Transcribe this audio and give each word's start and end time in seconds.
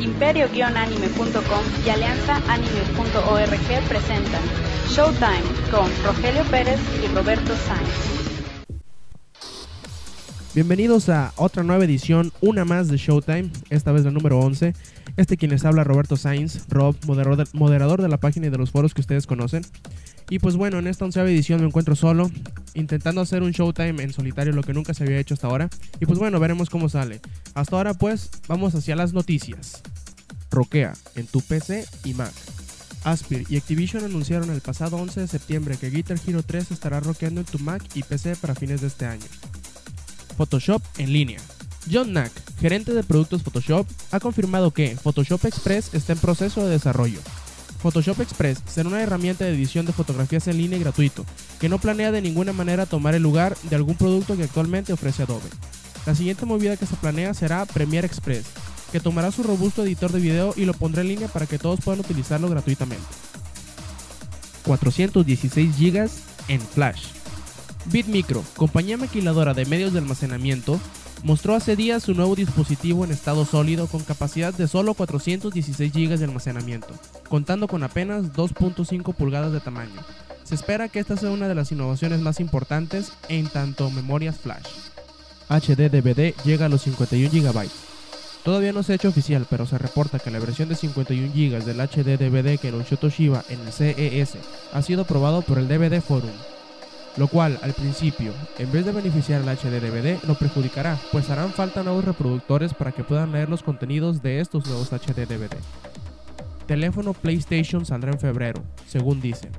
Imperio-anime.com 0.00 1.64
y 1.86 1.90
alianzaanime.org 1.90 3.88
presentan 3.88 4.42
Showtime 4.88 5.42
con 5.70 5.90
Rogelio 6.04 6.44
Pérez 6.50 6.80
y 7.02 7.14
Roberto 7.14 7.52
Sainz. 7.66 8.18
Bienvenidos 10.54 11.08
a 11.08 11.32
otra 11.36 11.62
nueva 11.62 11.84
edición, 11.84 12.32
una 12.40 12.64
más 12.64 12.88
de 12.88 12.96
Showtime, 12.96 13.50
esta 13.70 13.92
vez 13.92 14.04
la 14.04 14.10
número 14.10 14.40
11. 14.40 14.74
Este 15.16 15.36
quien 15.36 15.50
les 15.50 15.64
habla 15.64 15.84
Roberto 15.84 16.16
Sainz, 16.16 16.66
Rob, 16.68 16.96
moderador 17.04 18.00
de, 18.02 18.08
la 18.08 18.16
página 18.16 18.46
y 18.46 18.50
de 18.50 18.58
los 18.58 18.70
foros 18.70 18.94
que 18.94 19.00
ustedes 19.00 19.26
conocen. 19.26 19.62
Y 20.30 20.38
pues 20.38 20.56
bueno, 20.56 20.78
en 20.78 20.86
esta 20.86 21.04
onceava 21.04 21.30
edición 21.30 21.60
me 21.60 21.66
encuentro 21.66 21.96
solo, 21.96 22.30
intentando 22.74 23.20
hacer 23.20 23.42
un 23.42 23.52
Showtime 23.52 24.02
en 24.02 24.12
solitario, 24.12 24.52
lo 24.52 24.62
que 24.62 24.74
nunca 24.74 24.92
se 24.92 25.04
había 25.04 25.18
hecho 25.18 25.34
hasta 25.34 25.46
ahora. 25.46 25.70
Y 26.00 26.06
pues 26.06 26.18
bueno, 26.18 26.38
veremos 26.38 26.68
cómo 26.68 26.88
sale. 26.88 27.20
Hasta 27.54 27.76
ahora 27.76 27.94
pues 27.94 28.30
vamos 28.46 28.74
hacia 28.74 28.96
las 28.96 29.12
noticias. 29.12 29.82
Roquea 30.50 30.92
en 31.14 31.26
tu 31.26 31.40
PC 31.40 31.86
y 32.04 32.14
Mac. 32.14 32.32
Aspir 33.04 33.46
y 33.48 33.56
Activision 33.56 34.04
anunciaron 34.04 34.50
el 34.50 34.60
pasado 34.60 34.96
11 34.96 35.20
de 35.20 35.28
septiembre 35.28 35.76
que 35.76 35.90
Guitar 35.90 36.18
Hero 36.26 36.42
3 36.42 36.72
estará 36.72 37.00
rockeando 37.00 37.40
en 37.40 37.46
tu 37.46 37.58
Mac 37.58 37.82
y 37.94 38.02
PC 38.02 38.36
para 38.36 38.54
fines 38.54 38.80
de 38.80 38.88
este 38.88 39.06
año. 39.06 39.24
Photoshop 40.36 40.82
en 40.98 41.12
línea. 41.12 41.40
John 41.90 42.08
Knack, 42.08 42.32
gerente 42.60 42.92
de 42.92 43.02
productos 43.02 43.42
Photoshop, 43.42 43.86
ha 44.10 44.20
confirmado 44.20 44.72
que 44.72 44.96
Photoshop 44.96 45.44
Express 45.46 45.94
está 45.94 46.12
en 46.12 46.18
proceso 46.18 46.64
de 46.64 46.70
desarrollo. 46.70 47.20
Photoshop 47.78 48.20
Express 48.20 48.62
será 48.66 48.88
una 48.88 49.02
herramienta 49.02 49.44
de 49.44 49.52
edición 49.52 49.86
de 49.86 49.92
fotografías 49.92 50.48
en 50.48 50.58
línea 50.58 50.78
y 50.78 50.82
gratuito, 50.82 51.24
que 51.60 51.68
no 51.68 51.78
planea 51.78 52.10
de 52.10 52.20
ninguna 52.20 52.52
manera 52.52 52.86
tomar 52.86 53.14
el 53.14 53.22
lugar 53.22 53.56
de 53.62 53.76
algún 53.76 53.94
producto 53.94 54.36
que 54.36 54.44
actualmente 54.44 54.92
ofrece 54.92 55.22
Adobe. 55.22 55.48
La 56.06 56.14
siguiente 56.14 56.46
movida 56.46 56.76
que 56.76 56.86
se 56.86 56.96
planea 56.96 57.34
será 57.34 57.64
Premiere 57.66 58.06
Express, 58.06 58.46
que 58.90 59.00
tomará 59.00 59.30
su 59.30 59.42
robusto 59.42 59.84
editor 59.84 60.10
de 60.10 60.20
video 60.20 60.54
y 60.56 60.64
lo 60.64 60.74
pondrá 60.74 61.02
en 61.02 61.08
línea 61.08 61.28
para 61.28 61.46
que 61.46 61.58
todos 61.58 61.80
puedan 61.80 62.00
utilizarlo 62.00 62.48
gratuitamente. 62.48 63.04
416 64.64 65.78
GB 65.78 66.10
en 66.48 66.60
Flash. 66.60 67.04
Bitmicro, 67.86 68.42
compañía 68.56 68.96
maquiladora 68.96 69.54
de 69.54 69.64
medios 69.64 69.92
de 69.92 70.00
almacenamiento, 70.00 70.80
mostró 71.22 71.54
hace 71.54 71.76
días 71.76 72.02
su 72.02 72.14
nuevo 72.14 72.34
dispositivo 72.34 73.04
en 73.04 73.10
estado 73.10 73.44
sólido 73.44 73.86
con 73.86 74.02
capacidad 74.02 74.54
de 74.54 74.68
solo 74.68 74.94
416 74.94 75.92
GB 75.92 76.18
de 76.18 76.24
almacenamiento, 76.24 76.94
contando 77.28 77.68
con 77.68 77.82
apenas 77.82 78.32
2.5 78.32 79.14
pulgadas 79.14 79.52
de 79.52 79.60
tamaño. 79.60 80.00
Se 80.44 80.54
espera 80.54 80.88
que 80.88 80.98
esta 80.98 81.16
sea 81.16 81.30
una 81.30 81.48
de 81.48 81.54
las 81.54 81.72
innovaciones 81.72 82.20
más 82.20 82.40
importantes 82.40 83.12
en 83.28 83.48
tanto 83.48 83.90
memorias 83.90 84.36
flash. 84.36 84.66
HD 85.48 85.90
DVD 85.90 86.34
llega 86.44 86.66
a 86.66 86.68
los 86.68 86.82
51 86.82 87.30
GB. 87.30 87.68
Todavía 88.44 88.72
no 88.72 88.82
se 88.82 88.92
ha 88.92 88.94
hecho 88.94 89.08
oficial, 89.08 89.46
pero 89.50 89.66
se 89.66 89.76
reporta 89.76 90.18
que 90.18 90.30
la 90.30 90.38
versión 90.38 90.68
de 90.68 90.74
51 90.74 91.32
GB 91.34 91.64
del 91.64 91.80
HD 91.80 92.16
DVD 92.16 92.58
que 92.58 92.68
anunció 92.68 92.96
Toshiba 92.96 93.44
en 93.48 93.60
el 93.60 93.72
CES 93.72 94.38
ha 94.72 94.82
sido 94.82 95.02
aprobado 95.02 95.42
por 95.42 95.58
el 95.58 95.68
DVD 95.68 96.00
Forum, 96.00 96.30
lo 97.16 97.28
cual 97.28 97.58
al 97.62 97.72
principio, 97.72 98.32
en 98.58 98.70
vez 98.70 98.84
de 98.84 98.92
beneficiar 98.92 99.42
al 99.42 99.56
HD 99.56 99.80
DVD, 99.80 100.18
lo 100.26 100.34
perjudicará, 100.34 100.98
pues 101.10 101.30
harán 101.30 101.50
falta 101.50 101.82
nuevos 101.82 102.04
reproductores 102.04 102.74
para 102.74 102.92
que 102.92 103.04
puedan 103.04 103.32
leer 103.32 103.48
los 103.48 103.62
contenidos 103.62 104.22
de 104.22 104.40
estos 104.40 104.66
nuevos 104.66 104.92
HD 104.92 105.26
DVD. 105.26 105.56
Teléfono 106.66 107.14
PlayStation 107.14 107.86
saldrá 107.86 108.12
en 108.12 108.20
febrero, 108.20 108.62
según 108.86 109.20
dicen. 109.20 109.50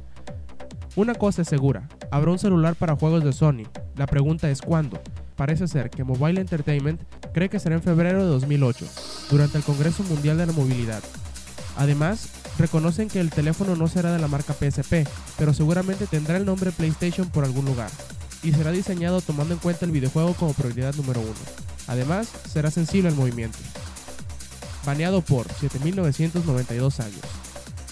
Una 0.95 1.15
cosa 1.15 1.41
es 1.41 1.47
segura, 1.47 1.87
habrá 2.11 2.31
un 2.31 2.39
celular 2.39 2.75
para 2.75 2.95
juegos 2.95 3.23
de 3.23 3.33
Sony, 3.33 3.63
la 3.95 4.05
pregunta 4.05 4.49
es 4.49 4.61
cuándo. 4.61 5.01
Parece 5.35 5.67
ser 5.67 5.89
que 5.89 6.03
Mobile 6.03 6.41
Entertainment 6.41 7.01
cree 7.33 7.49
que 7.49 7.59
será 7.59 7.75
en 7.75 7.81
febrero 7.81 8.19
de 8.23 8.29
2008, 8.29 8.85
durante 9.31 9.57
el 9.57 9.63
Congreso 9.63 10.03
Mundial 10.03 10.37
de 10.37 10.45
la 10.45 10.53
Movilidad. 10.53 11.01
Además, 11.77 12.38
reconocen 12.59 13.07
que 13.09 13.19
el 13.19 13.31
teléfono 13.31 13.75
no 13.75 13.87
será 13.87 14.11
de 14.13 14.19
la 14.19 14.27
marca 14.27 14.53
PSP, 14.53 15.07
pero 15.37 15.53
seguramente 15.53 16.05
tendrá 16.05 16.37
el 16.37 16.45
nombre 16.45 16.71
PlayStation 16.71 17.29
por 17.29 17.43
algún 17.43 17.65
lugar, 17.65 17.89
y 18.43 18.51
será 18.51 18.71
diseñado 18.71 19.21
tomando 19.21 19.53
en 19.53 19.59
cuenta 19.59 19.85
el 19.85 19.91
videojuego 19.91 20.33
como 20.35 20.53
prioridad 20.53 20.93
número 20.95 21.21
uno. 21.21 21.33
Además, 21.87 22.29
será 22.51 22.69
sensible 22.69 23.09
al 23.09 23.15
movimiento. 23.15 23.57
Baneado 24.85 25.21
por 25.21 25.47
7.992 25.47 26.99
años. 26.99 27.21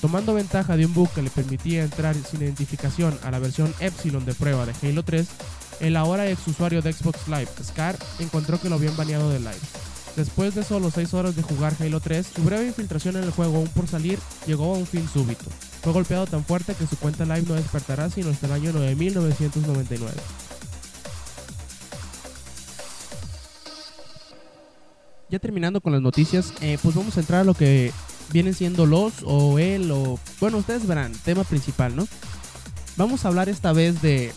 Tomando 0.01 0.35
ventaja 0.35 0.77
de 0.77 0.85
un 0.85 0.94
bug 0.94 1.09
que 1.09 1.23
le 1.23 1.31
permitía 1.31 1.83
entrar 1.83 2.16
sin 2.16 2.41
identificación 2.41 3.17
a 3.23 3.31
la 3.31 3.39
versión 3.39 3.73
Epsilon 3.79 4.25
de 4.25 4.35
prueba 4.35 4.66
de 4.66 4.73
Halo 4.83 5.03
3, 5.03 5.27
el 5.79 5.95
ahora 5.95 6.29
ex 6.29 6.47
usuario 6.47 6.81
de 6.81 6.94
Xbox 6.94 7.27
Live, 7.27 7.50
Scar, 7.63 7.97
encontró 8.19 8.59
que 8.59 8.69
lo 8.69 8.75
habían 8.75 8.95
baneado 8.95 9.31
de 9.31 9.39
Live. 9.39 9.87
Después 10.17 10.55
de 10.55 10.63
solo 10.63 10.89
6 10.89 11.13
horas 11.13 11.35
de 11.35 11.44
jugar 11.44 11.75
Halo 11.79 12.00
3, 12.00 12.25
su 12.35 12.41
breve 12.41 12.66
infiltración 12.66 13.17
en 13.17 13.23
el 13.23 13.29
juego 13.29 13.57
aún 13.57 13.67
por 13.67 13.88
salir 13.88 14.17
llegó 14.47 14.73
a 14.73 14.78
un 14.79 14.88
fin 14.88 15.07
súbito. 15.07 15.45
Fue 15.83 15.94
golpeado 15.94 16.25
tan 16.25 16.44
fuerte 16.44 16.73
que 16.73 16.88
su 16.88 16.97
cuenta 16.97 17.23
live 17.23 17.45
no 17.47 17.53
despertará 17.53 18.09
sino 18.09 18.31
hasta 18.31 18.47
el 18.47 18.53
año 18.53 18.73
9999. 18.73 20.11
Ya 25.29 25.38
terminando 25.38 25.81
con 25.81 25.94
las 25.94 26.01
noticias, 26.01 26.51
eh, 26.61 26.79
pues 26.81 26.95
vamos 26.95 27.16
a 27.17 27.19
entrar 27.19 27.41
a 27.41 27.44
lo 27.44 27.53
que 27.53 27.91
vienen 28.31 28.56
siendo 28.56 28.88
los 28.88 29.13
o 29.23 29.59
el 29.59 29.91
o... 29.91 30.19
Bueno, 30.39 30.57
ustedes 30.57 30.88
verán, 30.88 31.13
tema 31.25 31.44
principal, 31.44 31.95
¿no? 31.95 32.07
Vamos 32.95 33.23
a 33.23 33.27
hablar 33.27 33.50
esta 33.50 33.72
vez 33.72 34.01
de 34.01 34.33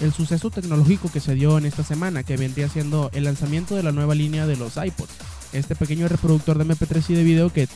el 0.00 0.12
suceso 0.12 0.50
tecnológico 0.50 1.10
que 1.10 1.20
se 1.20 1.34
dio 1.34 1.58
en 1.58 1.66
esta 1.66 1.84
semana, 1.84 2.22
que 2.22 2.36
vendría 2.36 2.68
siendo 2.68 3.10
el 3.12 3.24
lanzamiento 3.24 3.76
de 3.76 3.82
la 3.82 3.92
nueva 3.92 4.14
línea 4.14 4.46
de 4.46 4.56
los 4.56 4.76
iPods. 4.76 5.12
Este 5.52 5.76
pequeño 5.76 6.08
reproductor 6.08 6.58
de 6.58 6.64
MP3 6.64 7.10
y 7.10 7.14
de 7.14 7.24
video 7.24 7.52
que, 7.52 7.68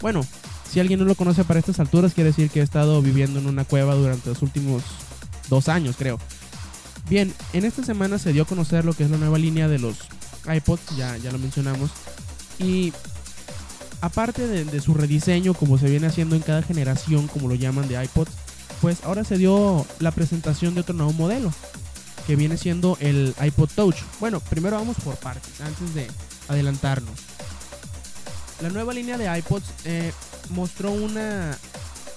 bueno, 0.00 0.24
si 0.70 0.80
alguien 0.80 0.98
no 0.98 1.06
lo 1.06 1.14
conoce 1.14 1.44
para 1.44 1.60
estas 1.60 1.80
alturas, 1.80 2.14
quiere 2.14 2.30
decir 2.30 2.50
que 2.50 2.60
ha 2.60 2.64
estado 2.64 3.00
viviendo 3.02 3.38
en 3.38 3.46
una 3.46 3.64
cueva 3.64 3.94
durante 3.94 4.28
los 4.28 4.42
últimos 4.42 4.82
dos 5.48 5.68
años, 5.68 5.96
creo. 5.96 6.18
Bien, 7.08 7.32
en 7.52 7.64
esta 7.64 7.82
semana 7.82 8.18
se 8.18 8.32
dio 8.32 8.42
a 8.42 8.46
conocer 8.46 8.84
lo 8.84 8.92
que 8.92 9.04
es 9.04 9.10
la 9.10 9.16
nueva 9.16 9.38
línea 9.38 9.68
de 9.68 9.78
los 9.78 9.96
iPods, 10.46 10.96
ya, 10.96 11.16
ya 11.16 11.32
lo 11.32 11.38
mencionamos. 11.38 11.90
Y 12.58 12.92
aparte 14.00 14.46
de, 14.46 14.64
de 14.64 14.80
su 14.80 14.94
rediseño, 14.94 15.54
como 15.54 15.78
se 15.78 15.88
viene 15.88 16.06
haciendo 16.06 16.36
en 16.36 16.42
cada 16.42 16.62
generación, 16.62 17.28
como 17.28 17.48
lo 17.48 17.54
llaman 17.54 17.88
de 17.88 18.02
iPods, 18.02 18.32
pues 18.80 19.04
ahora 19.04 19.24
se 19.24 19.38
dio 19.38 19.86
la 19.98 20.10
presentación 20.10 20.74
de 20.74 20.80
otro 20.80 20.94
nuevo 20.94 21.12
modelo, 21.12 21.52
que 22.26 22.36
viene 22.36 22.56
siendo 22.56 22.96
el 23.00 23.34
iPod 23.42 23.70
Touch. 23.74 23.96
Bueno, 24.20 24.40
primero 24.40 24.76
vamos 24.76 24.96
por 25.02 25.16
partes, 25.16 25.60
antes 25.60 25.94
de 25.94 26.06
adelantarnos. 26.48 27.18
La 28.60 28.70
nueva 28.70 28.92
línea 28.92 29.16
de 29.18 29.38
iPods 29.38 29.66
eh, 29.84 30.12
mostró 30.50 30.90
una 30.90 31.56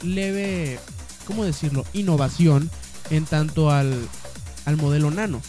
leve, 0.01 0.79
¿cómo 1.25 1.45
decirlo?, 1.45 1.85
innovación 1.93 2.69
en 3.09 3.25
tanto 3.25 3.69
al, 3.69 3.93
al 4.65 4.77
modelo 4.77 5.11
nano. 5.11 5.41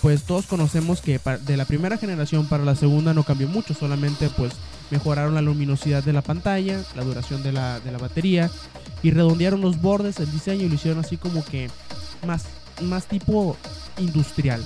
Pues 0.00 0.22
todos 0.22 0.46
conocemos 0.46 1.00
que 1.00 1.20
de 1.44 1.56
la 1.56 1.64
primera 1.64 1.98
generación 1.98 2.48
para 2.48 2.64
la 2.64 2.76
segunda 2.76 3.12
no 3.14 3.24
cambió 3.24 3.48
mucho, 3.48 3.74
solamente 3.74 4.30
pues 4.30 4.52
mejoraron 4.90 5.34
la 5.34 5.42
luminosidad 5.42 6.02
de 6.02 6.12
la 6.12 6.22
pantalla, 6.22 6.82
la 6.94 7.04
duración 7.04 7.42
de 7.42 7.52
la, 7.52 7.80
de 7.80 7.92
la 7.92 7.98
batería 7.98 8.50
y 9.02 9.10
redondearon 9.10 9.60
los 9.60 9.80
bordes, 9.80 10.18
el 10.20 10.30
diseño 10.30 10.64
y 10.64 10.68
lo 10.68 10.74
hicieron 10.74 11.00
así 11.00 11.16
como 11.16 11.44
que 11.44 11.70
más, 12.26 12.44
más 12.82 13.06
tipo 13.06 13.56
industrial. 13.98 14.64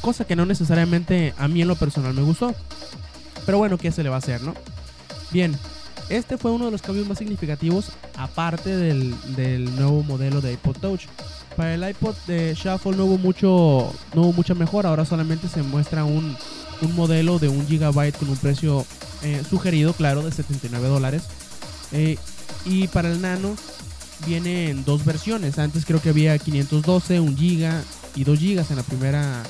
Cosa 0.00 0.26
que 0.26 0.36
no 0.36 0.46
necesariamente 0.46 1.34
a 1.38 1.48
mí 1.48 1.62
en 1.62 1.68
lo 1.68 1.76
personal 1.76 2.14
me 2.14 2.22
gustó. 2.22 2.54
Pero 3.46 3.58
bueno, 3.58 3.78
¿qué 3.78 3.90
se 3.90 4.02
le 4.02 4.08
va 4.08 4.16
a 4.16 4.18
hacer, 4.18 4.42
no? 4.42 4.54
Bien, 5.30 5.56
este 6.08 6.38
fue 6.38 6.50
uno 6.50 6.66
de 6.66 6.70
los 6.70 6.82
cambios 6.82 7.06
más 7.06 7.18
significativos 7.18 7.90
aparte 8.16 8.76
del, 8.76 9.14
del 9.36 9.74
nuevo 9.76 10.02
modelo 10.02 10.40
de 10.40 10.52
iPod 10.52 10.76
Touch. 10.78 11.02
Para 11.56 11.74
el 11.74 11.88
iPod 11.88 12.14
de 12.26 12.54
Shuffle 12.54 12.96
no 12.96 13.04
hubo, 13.04 13.18
mucho, 13.18 13.92
no 14.14 14.22
hubo 14.22 14.32
mucha 14.32 14.54
mejora, 14.54 14.90
ahora 14.90 15.04
solamente 15.04 15.48
se 15.48 15.62
muestra 15.62 16.04
un, 16.04 16.36
un 16.82 16.94
modelo 16.94 17.38
de 17.38 17.48
un 17.48 17.66
gigabyte 17.66 18.16
con 18.16 18.28
un 18.30 18.36
precio 18.36 18.86
eh, 19.22 19.42
sugerido, 19.48 19.92
claro, 19.92 20.22
de 20.22 20.32
79 20.32 20.88
dólares. 20.88 21.22
Eh, 21.92 22.18
y 22.64 22.88
para 22.88 23.10
el 23.10 23.20
Nano 23.20 23.56
viene 24.26 24.70
en 24.70 24.84
dos 24.84 25.04
versiones. 25.04 25.58
Antes 25.58 25.84
creo 25.84 26.00
que 26.00 26.10
había 26.10 26.38
512, 26.38 27.20
1 27.20 27.32
GB 27.32 27.82
y 28.14 28.24
2 28.24 28.40
GB 28.40 28.64
en 28.70 28.76
la 28.76 28.82
primera 28.82 29.42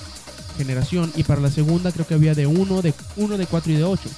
generación. 0.57 1.13
Y 1.17 1.23
para 1.23 1.41
la 1.41 1.51
segunda 1.51 1.93
creo 1.93 2.07
que 2.07 2.15
había 2.15 2.35
de 2.35 2.47
1, 2.47 2.83
de 2.83 2.95
1, 3.17 3.39
de 3.39 3.47
4 3.47 3.73
y 3.73 3.77
de 3.77 3.85
8. 3.85 4.11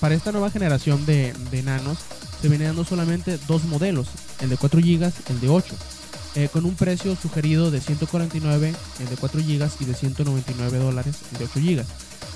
Para 0.00 0.14
esta 0.14 0.32
nueva 0.32 0.50
generación 0.50 1.06
de, 1.06 1.34
nanos 1.64 1.98
se 2.40 2.48
vienen 2.48 2.68
dando 2.68 2.84
solamente 2.84 3.38
dos 3.48 3.64
modelos, 3.64 4.08
el 4.40 4.50
de 4.50 4.56
4 4.56 4.80
GB, 4.80 5.12
el 5.30 5.40
de 5.40 5.48
8. 5.48 5.74
Eh, 6.34 6.48
con 6.52 6.66
un 6.66 6.74
precio 6.74 7.16
sugerido 7.16 7.70
de 7.70 7.80
149, 7.80 8.74
el 9.00 9.08
de 9.08 9.16
4 9.16 9.40
GB 9.40 9.70
y 9.80 9.84
de 9.86 9.94
199 9.94 10.78
dólares, 10.78 11.16
el 11.32 11.38
de 11.38 11.44
8 11.44 11.60
GB. 11.60 11.84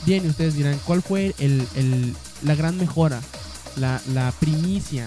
Bien, 0.06 0.26
ustedes 0.26 0.54
dirán, 0.54 0.78
¿cuál 0.84 1.02
fue 1.02 1.34
el, 1.38 1.66
el, 1.76 2.14
la 2.42 2.54
gran 2.54 2.76
mejora, 2.76 3.20
la, 3.76 4.00
la 4.12 4.32
primicia 4.40 5.06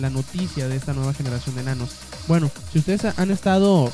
la 0.00 0.10
noticia 0.10 0.68
de 0.68 0.76
esta 0.76 0.92
nueva 0.92 1.14
generación 1.14 1.54
de 1.56 1.62
nanos. 1.62 1.90
Bueno, 2.26 2.50
si 2.72 2.78
ustedes 2.78 3.04
han 3.18 3.30
estado 3.30 3.90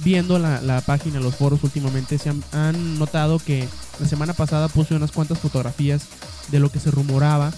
viendo 0.00 0.38
la, 0.38 0.82
página, 0.84 1.20
los 1.20 1.36
foros 1.36 1.62
últimamente, 1.62 2.18
se 2.18 2.30
han, 2.52 2.98
notado 2.98 3.38
que 3.38 3.68
la 4.00 4.08
semana 4.08 4.32
pasada 4.32 4.68
puse 4.68 4.94
unas 4.94 5.12
cuantas 5.12 5.38
fotografías 5.38 6.06
de 6.50 6.58
lo 6.58 6.70
que 6.70 6.80
se 6.80 6.90
rumoraba 6.90 7.52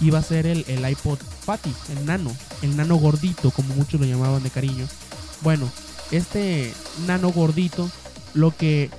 iba 0.00 0.18
a 0.18 0.22
ser 0.22 0.46
el, 0.46 0.64
el 0.68 0.88
iPod 0.88 1.18
Fatty, 1.44 1.72
el 1.90 2.06
nano, 2.06 2.30
el 2.62 2.76
nano 2.76 2.96
gordito, 2.96 3.50
como 3.50 3.74
muchos 3.74 4.00
lo 4.00 4.06
llamaban 4.06 4.42
de 4.42 4.50
cariño. 4.50 4.86
Bueno, 5.40 5.68
este 6.12 6.72
nano 7.06 7.30
gordito 7.32 7.90
lo 8.34 8.56
que 8.56 8.90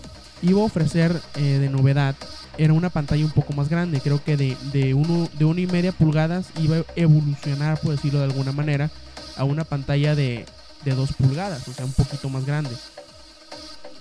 iba 0.41 0.61
a 0.61 0.65
ofrecer 0.65 1.21
eh, 1.35 1.41
de 1.41 1.69
novedad 1.69 2.15
era 2.59 2.73
una 2.73 2.89
pantalla 2.89 3.23
un 3.23 3.31
poco 3.31 3.53
más 3.53 3.69
grande, 3.69 4.01
creo 4.01 4.21
que 4.21 4.35
de, 4.35 4.57
de, 4.73 4.93
uno, 4.93 5.29
de 5.39 5.45
una 5.45 5.61
y 5.61 5.65
media 5.65 5.93
pulgadas 5.93 6.49
iba 6.61 6.77
a 6.77 6.83
evolucionar, 6.97 7.79
por 7.79 7.91
decirlo 7.91 8.19
de 8.19 8.25
alguna 8.25 8.51
manera, 8.51 8.91
a 9.37 9.45
una 9.45 9.63
pantalla 9.63 10.13
de, 10.13 10.45
de 10.83 10.91
2 10.91 11.13
pulgadas, 11.13 11.65
o 11.69 11.73
sea, 11.73 11.85
un 11.85 11.93
poquito 11.93 12.27
más 12.29 12.45
grande. 12.45 12.71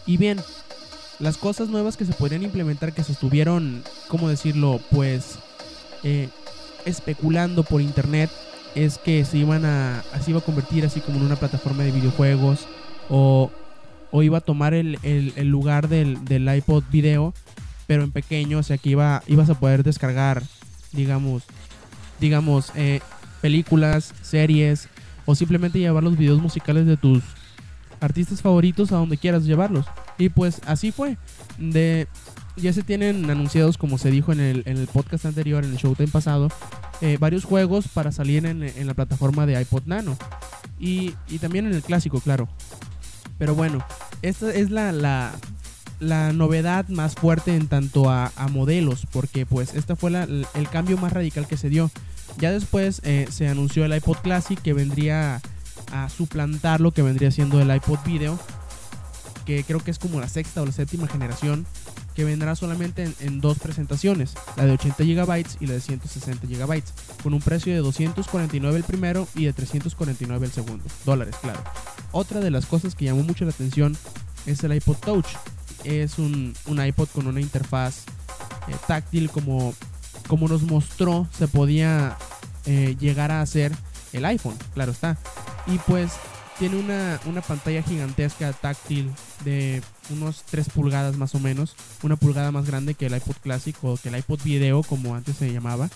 Y 0.07 0.17
bien, 0.17 0.41
las 1.21 1.37
cosas 1.37 1.69
nuevas 1.69 1.97
que 1.97 2.05
se 2.05 2.13
podrían 2.13 2.43
implementar, 2.43 2.93
que 2.93 3.05
se 3.05 3.13
estuvieron, 3.13 3.85
¿cómo 4.09 4.29
decirlo? 4.29 4.81
Pues 4.91 5.39
eh, 6.03 6.29
especulando 6.85 7.63
por 7.63 7.81
internet, 7.81 8.29
es 8.75 8.99
que 8.99 9.25
se 9.25 9.39
iban 9.39 9.65
a, 9.65 10.03
se 10.25 10.33
iba 10.33 10.41
a 10.41 10.45
convertir 10.45 10.85
así 10.85 11.01
como 11.01 11.19
en 11.19 11.27
una 11.27 11.37
plataforma 11.37 11.85
de 11.85 11.93
videojuegos 11.93 12.67
o, 13.09 13.53
o 14.11 14.23
iba 14.25 14.39
a 14.39 14.41
tomar 14.41 14.75
el, 14.75 14.99
el, 15.05 15.33
el 15.37 15.49
lugar 15.49 15.89
del, 15.89 16.25
del, 16.25 16.53
iPod 16.53 16.83
video, 16.91 17.35
pero 17.89 18.05
en 18.05 18.13
pequeño, 18.13 18.59
o 18.59 18.63
sea 18.63 18.77
que 18.77 18.91
iba, 18.91 19.23
ibas 19.27 19.49
a 19.49 19.59
poder 19.59 19.83
descargar, 19.83 20.43
digamos, 20.93 21.43
digamos, 22.21 22.71
eh, 22.75 23.01
películas, 23.41 24.13
series 24.21 24.89
o 25.25 25.35
simplemente 25.35 25.79
llevar 25.79 26.05
los 26.05 26.19
videos 26.19 26.41
musicales 26.41 26.85
de 26.85 26.99
tus 26.99 27.23
artistas 28.01 28.43
favoritos 28.43 28.93
a 28.93 28.97
donde 28.97 29.17
quieras 29.17 29.45
llevarlos. 29.45 29.87
Y 30.19 30.29
pues 30.29 30.61
así 30.67 30.93
fue. 30.93 31.17
De, 31.57 32.09
ya 32.57 32.75
se 32.75 32.83
tienen 32.83 33.31
anunciados, 33.31 33.79
como 33.79 33.97
se 33.97 34.11
dijo 34.11 34.33
en 34.33 34.41
el, 34.41 34.63
en 34.67 34.77
el 34.77 34.87
podcast 34.87 35.25
anterior, 35.25 35.65
en 35.65 35.71
el 35.71 35.79
Showtime 35.79 36.09
pasado, 36.09 36.49
eh, 37.01 37.17
varios 37.19 37.47
juegos 37.47 37.89
para 37.89 38.13
salir 38.13 38.45
en, 38.45 38.65
en, 38.65 38.87
la 38.87 38.93
plataforma 38.93 39.47
de 39.47 39.59
iPod 39.63 39.85
Nano. 39.87 40.19
Y, 40.79 41.15
y, 41.31 41.39
también 41.39 41.67
en 41.67 41.73
el 41.73 41.83
clásico, 41.83 42.21
claro. 42.21 42.51
Pero 43.39 43.55
bueno, 43.55 43.83
esta 44.21 44.53
es 44.53 44.71
la, 44.71 44.93
la, 44.93 45.33
la 46.01 46.33
novedad 46.33 46.89
más 46.89 47.15
fuerte 47.15 47.55
en 47.55 47.69
tanto 47.69 48.11
a, 48.11 48.31
modelos, 48.51 49.07
porque 49.11 49.47
pues 49.47 49.75
este 49.75 49.97
fue 49.97 50.11
el 50.11 50.69
cambio 50.71 50.97
más 50.99 51.13
radical 51.13 51.47
que 51.47 51.57
se 51.57 51.69
dio. 51.69 51.91
Ya 52.39 52.53
después 52.53 53.01
eh, 53.05 53.27
se 53.31 53.49
anunció 53.49 53.85
el 53.85 53.95
iPod 53.95 54.19
Classic 54.19 54.61
que 54.61 54.73
vendría 54.73 55.41
a 55.93 56.09
suplantar 56.09 56.81
lo 56.81 56.93
que 56.93 57.03
vendría 57.03 57.31
siendo 57.31 57.61
el 57.61 57.75
iPod 57.75 57.99
Video, 58.05 58.39
que 59.45 59.65
creo 59.65 59.81
que 59.81 59.91
es 59.91 59.99
como 59.99 60.21
la 60.21 60.29
sexta 60.29 60.63
o 60.63 60.67
la 60.67 60.73
séptima 60.73 61.09
generación, 61.09 61.67
que 62.15 62.25
vendrá 62.25 62.55
solamente 62.57 63.05
en, 63.05 63.15
en 63.21 63.41
dos 63.41 63.59
presentaciones, 63.59 64.35
la 64.57 64.67
de 64.67 64.73
80 64.73 65.05
GB 65.05 65.47
y 65.61 65.67
la 65.67 65.75
de 65.75 65.81
160 65.81 66.47
GB, 66.47 66.83
con 67.23 67.33
un 67.33 67.41
precio 67.41 67.73
de 67.73 67.79
249 67.79 68.77
el 68.77 68.85
primero 68.85 69.27
y 69.35 69.45
de 69.45 69.53
349 69.53 70.47
el 70.47 70.53
segundo, 70.53 70.85
dólares, 71.07 71.37
claro. 71.41 71.63
Otra 72.13 72.41
de 72.41 72.51
las 72.51 72.67
cosas 72.67 72.95
que 72.95 73.05
llamó 73.05 73.23
mucho 73.23 73.45
la 73.45 73.53
atención 73.53 73.97
es 74.47 74.63
el 74.65 74.75
iPod 74.75 74.97
Touch. 74.97 75.27
Es 75.85 76.19
un, 76.19 76.55
un 76.67 76.85
iPod 76.85 77.09
con 77.09 77.27
una 77.27 77.41
interfaz 77.41 78.05
eh, 78.69 78.77
táctil 78.87 79.31
como, 79.31 79.75
como 80.27 80.49
nos 80.49 80.63
mostró 80.63 81.27
se 81.37 81.49
podía 81.49 82.17
eh, 82.67 82.97
llegar 83.01 83.31
a 83.31 83.41
hacer 83.41 83.73
el 84.13 84.25
iPhone, 84.25 84.57
claro 84.75 84.93
está. 84.93 85.17
Y 85.67 85.79
pues 85.79 86.13
tiene 86.59 86.77
una, 86.77 87.21
una, 87.27 87.41
pantalla 87.41 87.83
gigantesca 87.83 88.53
táctil 88.53 89.11
de 89.45 89.81
unos 90.11 90.43
3 90.51 90.69
pulgadas 90.71 91.17
más 91.17 91.35
o 91.35 91.39
menos, 91.41 91.77
una 92.03 92.17
pulgada 92.17 92.51
más 92.51 92.67
grande 92.67 92.95
que 92.95 93.07
el 93.07 93.15
iPod 93.17 93.37
Classic 93.37 93.77
o 93.83 93.97
que 93.97 94.09
el 94.09 94.17
iPod 94.17 94.43
Video 94.43 94.83
como 94.83 95.15
antes 95.15 95.37
se 95.37 95.53
llamaba. 95.53 95.89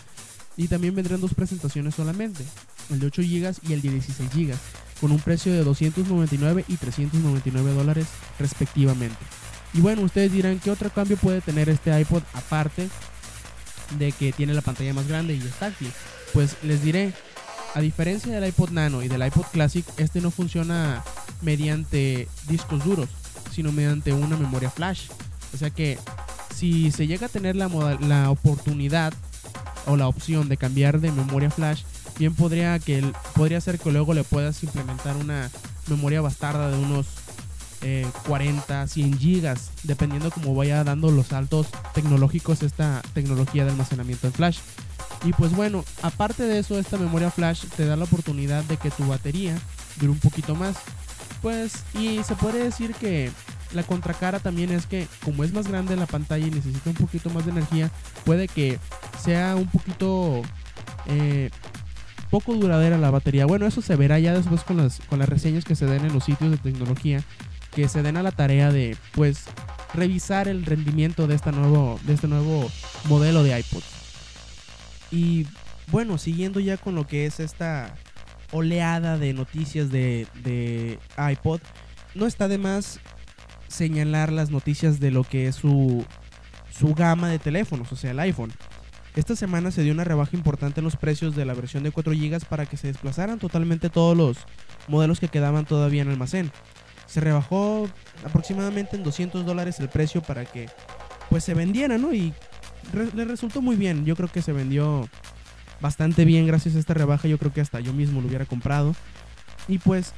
Y 0.56 0.68
también 0.68 0.94
vendrán 0.94 1.20
dos 1.20 1.34
presentaciones 1.34 1.94
solamente, 1.94 2.44
el 2.90 3.00
de 3.00 3.06
8 3.06 3.22
GB 3.22 3.68
y 3.68 3.72
el 3.72 3.82
de 3.82 3.90
16 3.90 4.30
GB, 4.30 4.54
con 5.00 5.10
un 5.10 5.18
precio 5.18 5.52
de 5.52 5.64
299 5.64 6.64
y 6.68 6.76
399 6.76 7.72
dólares 7.72 8.06
respectivamente. 8.38 9.41
Y 9.74 9.80
bueno, 9.80 10.02
ustedes 10.02 10.32
dirán 10.32 10.58
qué 10.58 10.70
otro 10.70 10.90
cambio 10.90 11.16
puede 11.16 11.40
tener 11.40 11.68
este 11.68 11.98
iPod 11.98 12.22
aparte 12.34 12.88
de 13.98 14.12
que 14.12 14.32
tiene 14.32 14.54
la 14.54 14.60
pantalla 14.60 14.94
más 14.94 15.08
grande 15.08 15.34
y 15.34 15.38
es 15.38 15.54
táctil. 15.54 15.90
Pues 16.32 16.56
les 16.62 16.82
diré, 16.82 17.12
a 17.74 17.80
diferencia 17.80 18.32
del 18.32 18.48
iPod 18.48 18.70
Nano 18.70 19.02
y 19.02 19.08
del 19.08 19.24
iPod 19.24 19.46
Classic, 19.52 19.84
este 19.96 20.20
no 20.20 20.30
funciona 20.30 21.02
mediante 21.40 22.28
discos 22.48 22.84
duros, 22.84 23.08
sino 23.50 23.72
mediante 23.72 24.12
una 24.12 24.36
memoria 24.36 24.70
flash. 24.70 25.08
O 25.54 25.56
sea 25.56 25.70
que 25.70 25.98
si 26.54 26.90
se 26.90 27.06
llega 27.06 27.26
a 27.26 27.30
tener 27.30 27.56
la, 27.56 27.68
la 28.00 28.30
oportunidad 28.30 29.12
o 29.86 29.96
la 29.96 30.06
opción 30.06 30.48
de 30.48 30.56
cambiar 30.56 31.00
de 31.00 31.12
memoria 31.12 31.50
flash, 31.50 31.82
bien 32.18 32.34
podría 32.34 32.78
que 32.78 33.02
podría 33.34 33.60
ser 33.60 33.78
que 33.78 33.90
luego 33.90 34.14
le 34.14 34.24
puedas 34.24 34.62
implementar 34.62 35.16
una 35.16 35.50
memoria 35.88 36.20
bastarda 36.20 36.70
de 36.70 36.78
unos 36.78 37.06
eh, 37.82 38.06
40, 38.26 38.86
100 38.86 39.18
gigas, 39.18 39.70
dependiendo 39.82 40.30
cómo 40.30 40.54
vaya 40.54 40.84
dando 40.84 41.10
los 41.10 41.28
saltos 41.28 41.66
tecnológicos 41.94 42.62
esta 42.62 43.02
tecnología 43.14 43.64
de 43.64 43.70
almacenamiento 43.70 44.26
en 44.26 44.32
flash. 44.32 44.58
Y 45.24 45.32
pues 45.32 45.54
bueno, 45.54 45.84
aparte 46.02 46.44
de 46.44 46.58
eso, 46.58 46.78
esta 46.78 46.96
memoria 46.96 47.30
flash 47.30 47.64
te 47.76 47.86
da 47.86 47.96
la 47.96 48.04
oportunidad 48.04 48.64
de 48.64 48.76
que 48.76 48.90
tu 48.90 49.06
batería 49.06 49.58
dure 49.96 50.12
un 50.12 50.18
poquito 50.18 50.54
más. 50.54 50.76
Pues, 51.40 51.84
y 51.94 52.22
se 52.22 52.36
puede 52.36 52.62
decir 52.62 52.94
que 52.94 53.30
la 53.72 53.82
contracara 53.82 54.38
también 54.38 54.70
es 54.70 54.86
que 54.86 55.08
como 55.24 55.44
es 55.44 55.52
más 55.52 55.66
grande 55.66 55.96
la 55.96 56.06
pantalla 56.06 56.46
y 56.46 56.50
necesita 56.50 56.90
un 56.90 56.96
poquito 56.96 57.30
más 57.30 57.44
de 57.44 57.52
energía, 57.52 57.90
puede 58.24 58.46
que 58.48 58.78
sea 59.22 59.56
un 59.56 59.66
poquito 59.66 60.42
eh, 61.06 61.50
poco 62.30 62.54
duradera 62.54 62.96
la 62.96 63.10
batería. 63.10 63.46
Bueno, 63.46 63.66
eso 63.66 63.82
se 63.82 63.96
verá 63.96 64.18
ya 64.18 64.32
después 64.32 64.62
con 64.62 64.76
las, 64.76 65.00
con 65.00 65.18
las 65.18 65.28
reseñas 65.28 65.64
que 65.64 65.74
se 65.74 65.86
den 65.86 66.04
en 66.04 66.12
los 66.12 66.24
sitios 66.24 66.50
de 66.50 66.56
tecnología, 66.56 67.22
que 67.74 67.88
se 67.88 68.02
den 68.02 68.16
a 68.16 68.22
la 68.22 68.32
tarea 68.32 68.70
de 68.70 68.96
pues 69.12 69.44
revisar 69.94 70.48
el 70.48 70.64
rendimiento 70.64 71.26
de, 71.26 71.34
esta 71.34 71.52
nuevo, 71.52 71.98
de 72.04 72.14
este 72.14 72.28
nuevo 72.28 72.70
modelo 73.08 73.42
de 73.42 73.58
iPod. 73.58 73.82
Y 75.10 75.46
bueno, 75.88 76.18
siguiendo 76.18 76.60
ya 76.60 76.76
con 76.76 76.94
lo 76.94 77.06
que 77.06 77.26
es 77.26 77.40
esta 77.40 77.94
oleada 78.52 79.18
de 79.18 79.32
noticias 79.34 79.90
de, 79.90 80.26
de 80.42 80.98
iPod, 81.32 81.60
no 82.14 82.26
está 82.26 82.48
de 82.48 82.58
más 82.58 83.00
señalar 83.68 84.32
las 84.32 84.50
noticias 84.50 85.00
de 85.00 85.10
lo 85.10 85.24
que 85.24 85.48
es 85.48 85.56
su, 85.56 86.04
su 86.70 86.94
gama 86.94 87.28
de 87.28 87.38
teléfonos, 87.38 87.90
o 87.92 87.96
sea, 87.96 88.12
el 88.12 88.20
iPhone. 88.20 88.52
Esta 89.14 89.36
semana 89.36 89.70
se 89.70 89.82
dio 89.82 89.92
una 89.92 90.04
rebaja 90.04 90.36
importante 90.36 90.80
en 90.80 90.84
los 90.84 90.96
precios 90.96 91.36
de 91.36 91.44
la 91.44 91.52
versión 91.52 91.82
de 91.82 91.90
4 91.90 92.12
GB 92.12 92.44
para 92.46 92.64
que 92.64 92.78
se 92.78 92.86
desplazaran 92.86 93.38
totalmente 93.38 93.90
todos 93.90 94.16
los 94.16 94.38
modelos 94.88 95.20
que 95.20 95.28
quedaban 95.28 95.66
todavía 95.66 96.02
en 96.02 96.08
almacén. 96.08 96.50
Se 97.12 97.20
rebajó 97.20 97.90
aproximadamente 98.24 98.96
en 98.96 99.02
200 99.02 99.44
dólares 99.44 99.78
el 99.80 99.90
precio 99.90 100.22
para 100.22 100.46
que 100.46 100.70
pues 101.28 101.44
se 101.44 101.52
vendieran, 101.52 102.00
¿no? 102.00 102.14
Y 102.14 102.32
le 103.14 103.26
resultó 103.26 103.60
muy 103.60 103.76
bien. 103.76 104.06
Yo 104.06 104.16
creo 104.16 104.30
que 104.30 104.40
se 104.40 104.52
vendió 104.52 105.06
bastante 105.82 106.24
bien 106.24 106.46
gracias 106.46 106.74
a 106.74 106.78
esta 106.78 106.94
rebaja. 106.94 107.28
Yo 107.28 107.36
creo 107.36 107.52
que 107.52 107.60
hasta 107.60 107.80
yo 107.80 107.92
mismo 107.92 108.22
lo 108.22 108.28
hubiera 108.28 108.46
comprado. 108.46 108.94
Y 109.68 109.76
pues 109.76 110.14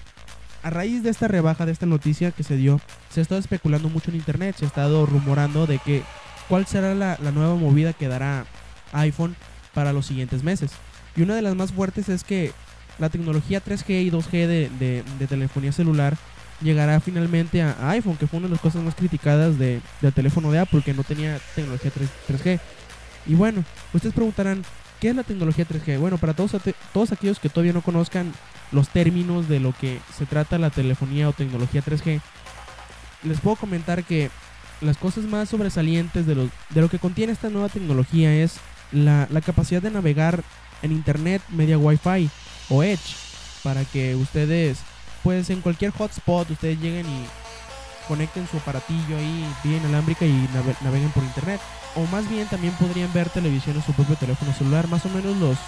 a 0.63 0.71
raíz 0.71 1.03
de 1.03 1.11
esta 1.11 1.27
rebaja, 1.27 1.67
de 1.67 1.73
esta 1.73 1.85
noticia 1.85 2.31
que 2.31 2.45
se 2.45 2.57
dio, 2.57 2.81
se 3.11 3.19
ha 3.19 3.23
estado 3.23 3.41
especulando 3.41 3.89
mucho 3.89 4.13
en 4.13 4.17
internet, 4.19 4.55
se 4.57 4.65
ha 4.65 4.69
estado 4.69 5.05
rumorando 5.05 5.67
de 5.67 5.81
que 5.81 6.05
cuál 6.49 6.65
será 6.65 6.95
la, 6.95 7.19
nueva 7.33 7.57
movida 7.57 7.93
que 7.93 8.07
dará 8.07 8.47
iPhone 8.93 9.35
para 9.75 9.93
los 9.93 10.07
siguientes 10.07 10.45
meses. 10.45 10.71
Y 11.17 11.23
una 11.23 11.35
de 11.35 11.43
las 11.43 11.57
más 11.57 11.73
fuertes 11.73 12.09
es 12.09 12.23
que 12.23 12.53
la 13.01 13.09
tecnología 13.09 13.61
3G 13.61 14.05
y 14.05 14.11
2G 14.13 14.31
de, 14.47 14.71
de, 14.79 15.03
de 15.19 15.27
telefonía 15.27 15.73
celular 15.73 16.17
llegará 16.61 17.01
finalmente 17.01 17.63
a, 17.63 17.91
iPhone, 17.91 18.17
que 18.17 18.27
fue 18.27 18.39
una 18.39 18.49
de 18.49 18.53
las 18.53 18.61
cosas 18.61 18.83
más 18.83 18.95
criticadas 18.95 19.59
de, 19.59 19.81
del 20.01 20.13
teléfono 20.13 20.51
de 20.51 20.59
Apple, 20.59 20.83
que 20.85 20.95
no 20.95 21.05
tenía 21.05 21.39
tecnología 21.55 21.91
3, 21.91 22.09
3G. 22.29 22.61
Y 23.27 23.35
bueno, 23.35 23.65
ustedes 23.93 24.15
preguntarán, 24.15 24.63
¿qué 25.01 25.11
es 25.11 25.17
la 25.17 25.23
tecnología 25.23 25.67
3G? 25.67 25.99
Bueno, 25.99 26.19
para 26.19 26.35
todos, 26.35 26.53
todos 26.93 27.13
aquellos 27.13 27.39
que 27.39 27.49
todavía 27.49 27.73
no 27.73 27.83
conozcan 27.83 28.33
los 28.73 28.89
términos 28.89 29.49
de 29.49 29.61
lo 29.61 29.73
que 29.73 30.01
se 30.17 30.27
trata 30.27 30.59
la 30.59 30.71
telefonía 30.71 31.29
o 31.29 31.33
tecnología 31.33 31.83
3G, 31.83 32.21
les 33.23 33.41
puedo 33.41 33.57
comentar 33.57 34.05
que 34.05 34.31
las 34.81 34.97
cosas 34.97 35.25
más 35.25 35.49
sobresalientes 35.49 36.27
de 36.27 36.35
lo, 36.35 36.51
de 36.71 36.81
lo 36.81 36.89
que 36.89 36.99
contiene 36.99 37.33
esta 37.33 37.51
nueva 37.51 37.69
tecnología 37.69 38.35
es 38.35 38.57
la, 38.93 39.27
la 39.31 39.41
capacidad 39.41 39.81
de 39.81 39.91
navegar 39.91 40.43
en 40.83 40.93
internet 40.93 41.43
media 41.51 41.79
Wi-Fi 41.79 42.29
o 42.69 42.83
Edge 42.83 43.17
para 43.63 43.85
que 43.85 44.15
ustedes, 44.15 44.79
pues 45.25 45.51
en 45.51 45.61
cualquier 45.61 45.91
hotspot, 45.91 46.49
ustedes 46.51 46.79
lleguen 46.79 47.07
y 47.07 47.27
conecten 48.07 48.47
su 48.47 48.59
aparatillo 48.59 49.17
ahí 49.17 49.53
bien 49.65 49.79
inalámbrica 49.79 50.25
y 50.25 50.49
nave 50.55 50.77
naveguen 50.83 51.11
por 51.11 51.25
internet. 51.25 51.61
O 51.97 52.07
más 52.07 52.29
bien 52.29 52.47
también 52.47 52.75
podrían 52.75 53.13
ver 53.13 53.29
televisión 53.31 53.77
en 53.77 53.83
su 53.83 53.93
propio 53.93 54.17
teléfono 54.17 54.53
celular, 54.53 54.87
más 54.87 55.05
o 55.07 55.09
menos 55.09 55.37
los 55.39 55.59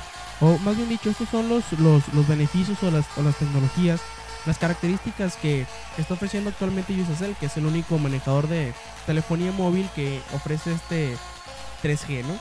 o 0.41 0.59
más 0.59 0.77
bien 0.77 0.89
dicho, 0.89 1.11
estos 1.11 1.29
son 1.29 1.49
los, 1.49 1.73
los, 1.81 2.07
los 2.13 2.29
beneficios 2.29 2.83
o 2.83 2.91
las, 2.91 3.07
o 3.17 3.23
las, 3.23 3.37
tecnologías, 3.37 4.01
las 4.45 4.59
características 4.59 5.37
que 5.37 5.67
está 5.97 6.15
ofreciendo 6.15 6.51
actualmente 6.51 6.93
Usacell, 7.01 7.35
que 7.37 7.47
es 7.47 7.57
el 7.57 7.65
único 7.65 7.99
manejador 7.99 8.47
de 8.47 8.75
telefonía 9.07 9.53
móvil 9.53 9.89
que 9.95 10.21
ofrece 10.35 10.73
este 10.73 11.17
3G, 11.83 12.25
¿no? 12.25 12.39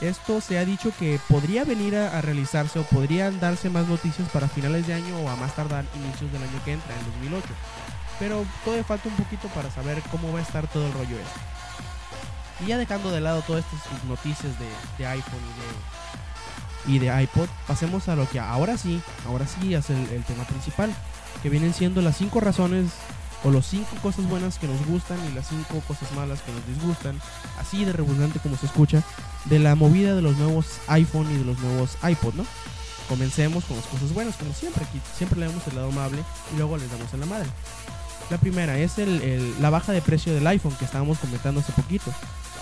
Esto 0.00 0.40
se 0.40 0.58
ha 0.58 0.64
dicho 0.64 0.92
que 0.98 1.20
podría 1.28 1.64
venir 1.64 1.94
a, 1.94 2.20
realizarse 2.22 2.78
o 2.78 2.84
podrían 2.84 3.38
darse 3.38 3.68
más 3.68 3.86
noticias 3.86 4.28
para 4.30 4.48
finales 4.48 4.86
de 4.86 4.94
año 4.94 5.18
o 5.18 5.28
a 5.28 5.36
más 5.36 5.54
tardar 5.54 5.84
inicios 5.94 6.32
del 6.32 6.42
año 6.42 6.64
que 6.64 6.72
entra, 6.72 6.94
en 6.98 7.04
2008. 7.20 7.46
Pero 8.18 8.46
todavía 8.64 8.84
falta 8.84 9.10
un 9.10 9.16
poquito 9.16 9.48
para 9.48 9.70
saber 9.70 10.02
cómo 10.10 10.32
va 10.32 10.38
a 10.38 10.42
estar 10.42 10.66
todo 10.68 10.86
el 10.86 10.92
rollo 10.94 11.16
este. 11.16 12.64
Y 12.64 12.68
ya 12.68 12.78
dejando 12.78 13.10
de 13.10 13.20
lado 13.20 13.42
todas 13.42 13.64
estas 13.64 14.04
noticias 14.04 14.52
de, 14.98 15.06
iPhone 15.06 15.40
y 16.86 16.98
de, 16.98 17.22
iPod, 17.22 17.48
pasemos 17.66 18.08
a 18.08 18.16
lo 18.16 18.28
que 18.28 18.40
ahora 18.40 18.78
sí, 18.78 19.02
ahora 19.26 19.46
sí 19.46 19.74
es 19.74 19.90
el, 19.90 20.08
el 20.10 20.24
tema 20.24 20.44
principal, 20.44 20.90
que 21.42 21.50
vienen 21.50 21.74
siendo 21.74 22.00
las 22.00 22.16
cinco 22.16 22.40
razones 22.40 22.90
o 23.44 23.50
los 23.50 23.66
cinco 23.66 23.96
cosas 24.02 24.28
buenas 24.28 24.58
que 24.58 24.66
nos 24.66 24.84
gustan 24.86 25.18
y 25.30 25.34
las 25.34 25.48
cinco 25.48 25.80
cosas 25.86 26.10
malas 26.12 26.42
que 26.42 26.52
nos 26.52 26.66
disgustan, 26.66 27.20
así 27.58 27.84
de 27.84 27.92
redundante 27.92 28.38
como 28.38 28.56
se 28.56 28.66
escucha, 28.66 29.02
de 29.46 29.58
la 29.58 29.74
movida 29.74 30.14
de 30.14 30.22
los 30.22 30.36
nuevos 30.36 30.66
iPhone 30.88 31.30
y 31.32 31.38
de 31.38 31.44
los 31.44 31.58
nuevos 31.60 31.96
iPod, 32.02 32.34
¿no? 32.34 32.44
Comencemos 33.08 33.64
con 33.64 33.76
las 33.76 33.86
cosas 33.86 34.12
buenas, 34.12 34.36
como 34.36 34.52
siempre, 34.52 34.84
aquí 34.84 35.00
siempre 35.16 35.40
le 35.40 35.46
damos 35.46 35.66
el 35.66 35.74
lado 35.74 35.88
amable 35.88 36.22
y 36.54 36.56
luego 36.58 36.76
les 36.76 36.90
damos 36.90 37.12
en 37.12 37.20
la 37.20 37.26
madre. 37.26 37.48
La 38.30 38.38
primera 38.38 38.78
es 38.78 38.98
el, 38.98 39.60
la 39.60 39.70
baja 39.70 39.92
de 39.92 40.00
precio 40.00 40.32
del 40.32 40.46
iPhone 40.46 40.76
que 40.78 40.84
estábamos 40.84 41.18
comentando 41.18 41.60
hace 41.60 41.72
poquito. 41.72 42.12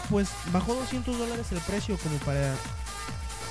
Pues 0.09 0.31
bajó 0.51 0.75
200 0.75 1.19
dólares 1.19 1.47
el 1.53 1.59
precio 1.59 1.99
como 1.99 2.17
para 2.21 2.55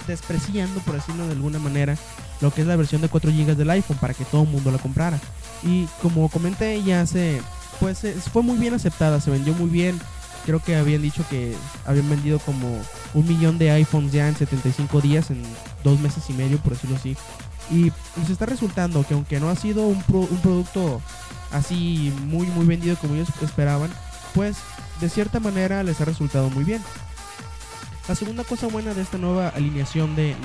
despreciando, 0.07 0.79
por 0.79 0.95
decirlo 0.95 1.27
de 1.27 1.33
alguna 1.33 1.59
manera, 1.59 1.95
lo 2.41 2.51
que 2.51 2.61
es 2.61 2.67
la 2.67 2.75
versión 2.75 3.01
de 3.01 3.09
4 3.09 3.29
GB 3.29 3.55
del 3.55 3.69
iPhone 3.69 3.97
para 3.97 4.15
que 4.15 4.25
todo 4.25 4.43
el 4.43 4.49
mundo 4.49 4.71
la 4.71 4.79
comprara. 4.79 5.19
Y 5.63 5.85
como 6.01 6.29
comenté 6.29 6.81
ya 6.83 7.05
se, 7.05 7.41
pues 7.79 8.01
fue 8.31 8.43
muy 8.43 8.57
bien 8.57 8.73
aceptada, 8.73 9.19
se 9.19 9.31
vendió 9.31 9.53
muy 9.53 9.69
bien. 9.69 9.99
Creo 10.45 10.61
que 10.63 10.75
habían 10.77 11.01
dicho 11.01 11.25
que 11.29 11.53
habían 11.85 12.09
vendido 12.09 12.39
como 12.39 12.79
un 13.13 13.27
millón 13.27 13.57
de 13.57 13.71
iPhones 13.71 14.11
ya 14.13 14.27
en 14.29 14.35
75 14.35 15.01
días, 15.01 15.29
en 15.29 15.41
dos 15.83 15.99
meses 15.99 16.23
y 16.29 16.33
medio, 16.33 16.57
por 16.59 16.73
decirlo 16.73 16.95
así. 16.95 17.17
Y 17.69 17.91
nos 18.15 18.29
está 18.29 18.45
resultando 18.45 19.03
que 19.05 19.13
aunque 19.13 19.39
no 19.41 19.49
ha 19.49 19.55
sido 19.57 19.83
un, 19.87 20.01
pro- 20.03 20.19
un 20.29 20.39
producto 20.41 21.01
así 21.51 22.13
muy 22.27 22.47
muy 22.47 22.65
vendido 22.65 22.95
como 22.97 23.15
ellos 23.15 23.27
esperaban, 23.41 23.89
pues 24.33 24.55
de 25.01 25.09
cierta 25.09 25.39
manera 25.41 25.83
les 25.83 25.99
ha 25.99 26.05
resultado 26.05 26.49
muy 26.49 26.63
bien. 26.63 26.81
La 28.07 28.15
segunda 28.15 28.45
cosa 28.45 28.67
buena 28.67 28.93
de 28.93 29.01
esta 29.01 29.17
nueva 29.17 29.49
alineación 29.49 30.15
de- 30.15 30.35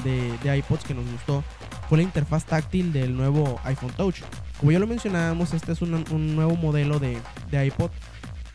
de 0.43 0.57
iPods 0.59 0.83
que 0.85 0.95
nos 0.95 1.09
gustó 1.09 1.45
fue 1.89 1.99
la 1.99 2.03
interfaz 2.05 2.45
táctil 2.45 2.93
del 2.93 3.17
nuevo 3.17 3.61
iPhone 3.65 3.93
Touch. 3.97 4.17
Como 4.63 4.71
ya 4.71 4.79
lo 4.79 4.87
mencionábamos, 4.87 5.55
este 5.55 5.73
es 5.73 5.83
un, 5.83 6.37
nuevo 6.37 6.55
modelo 6.55 7.01
de, 7.01 7.19
iPod 7.51 7.91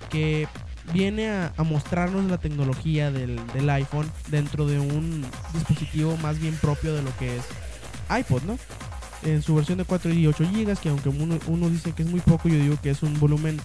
que 0.09 0.47
viene 0.93 1.29
a, 1.29 1.51
mostrarnos 1.65 2.31
la 2.31 2.37
tecnología 2.37 3.11
del, 3.11 3.69
iPhone 3.69 4.09
dentro 4.29 4.65
de 4.65 4.79
un 4.79 5.25
dispositivo 5.53 6.15
más 6.15 6.39
bien 6.39 6.55
propio 6.61 6.95
de 6.95 7.01
lo 7.01 7.09
que 7.17 7.35
es 7.35 7.43
iPod, 8.21 8.43
¿no? 8.43 8.57
En 9.23 9.41
su 9.41 9.53
versión 9.53 9.79
de 9.79 9.83
4 9.83 10.13
y 10.13 10.27
8 10.27 10.45
GB, 10.49 10.77
que 10.77 10.87
aunque 10.87 11.09
uno, 11.09 11.39
uno 11.45 11.69
dice 11.69 11.91
que 11.91 12.03
es 12.03 12.09
muy 12.09 12.21
poco, 12.21 12.47
yo 12.47 12.55
digo 12.55 12.77
que 12.81 12.91
es 12.91 13.03
un 13.03 13.19
volumen, 13.19 13.59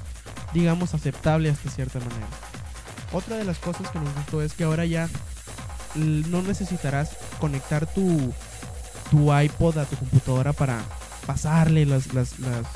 digamos, 0.53 0.95
aceptable 0.95 1.49
hasta 1.49 1.71
cierta 1.71 2.01
manera. 2.01 2.27
Otra 3.13 3.37
de 3.37 3.45
las 3.45 3.61
cosas 3.61 3.89
que 3.93 4.01
nos 4.01 4.13
gustó 4.17 4.43
es 4.43 4.55
que 4.55 4.65
ahora 4.65 4.85
ya 4.85 5.09
no 5.95 6.43
necesitarás 6.43 7.17
conectar 7.39 7.87
tu, 7.87 8.35
tu 9.13 9.33
iPod 9.33 9.79
a 9.79 9.85
tu 9.85 9.95
computadora 9.95 10.53
para 10.53 10.83
pasarle 11.27 11.87
las, 11.87 12.13
las, 12.15 12.39
las, 12.39 12.67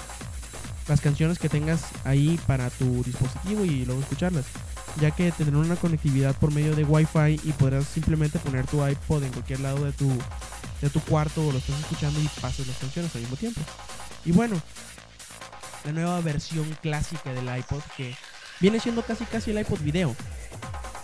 las 0.89 1.01
canciones 1.01 1.39
que 1.39 1.49
tengas 1.49 1.83
ahí 2.05 2.39
para 2.47 2.71
tu 2.71 3.03
dispositivo 3.03 3.65
y 3.65 3.85
luego 3.85 4.01
escucharlas, 4.01 4.45
ya 5.01 5.11
que 5.11 5.33
tendrán 5.33 5.65
una 5.65 5.77
conectividad 5.77 6.35
por 6.37 6.53
medio 6.53 6.75
de 6.75 6.85
Wi-Fi 6.85 7.41
y 7.43 7.53
podrás 7.53 7.87
simplemente 7.87 8.39
poner 8.39 8.67
tu 8.67 8.87
iPod 8.87 9.25
en 9.25 9.33
cualquier 9.33 9.61
lado 9.61 9.85
de 9.85 9.93
tu, 9.93 10.09
de 10.81 10.91
tu 10.91 11.01
cuarto 11.01 11.47
o 11.47 11.53
lo 11.53 11.59
estás 11.59 11.79
escuchando 11.81 12.21
y 12.21 12.29
pases 12.41 12.67
las 12.67 12.77
canciones 12.79 13.15
al 13.15 13.23
mismo 13.23 13.37
tiempo. 13.37 13.61
Y 14.25 14.33
bueno, 14.33 14.61
la 15.85 15.93
nueva 15.93 16.21
versión 16.21 16.67
clásica 16.83 17.33
del 17.33 17.57
iPod 17.59 17.83
que 17.97 18.15
viene 18.61 18.81
siendo 18.81 19.03
casi 19.03 19.25
casi 19.25 19.51
el 19.51 19.61
iPod 19.61 19.81
video, 19.81 20.15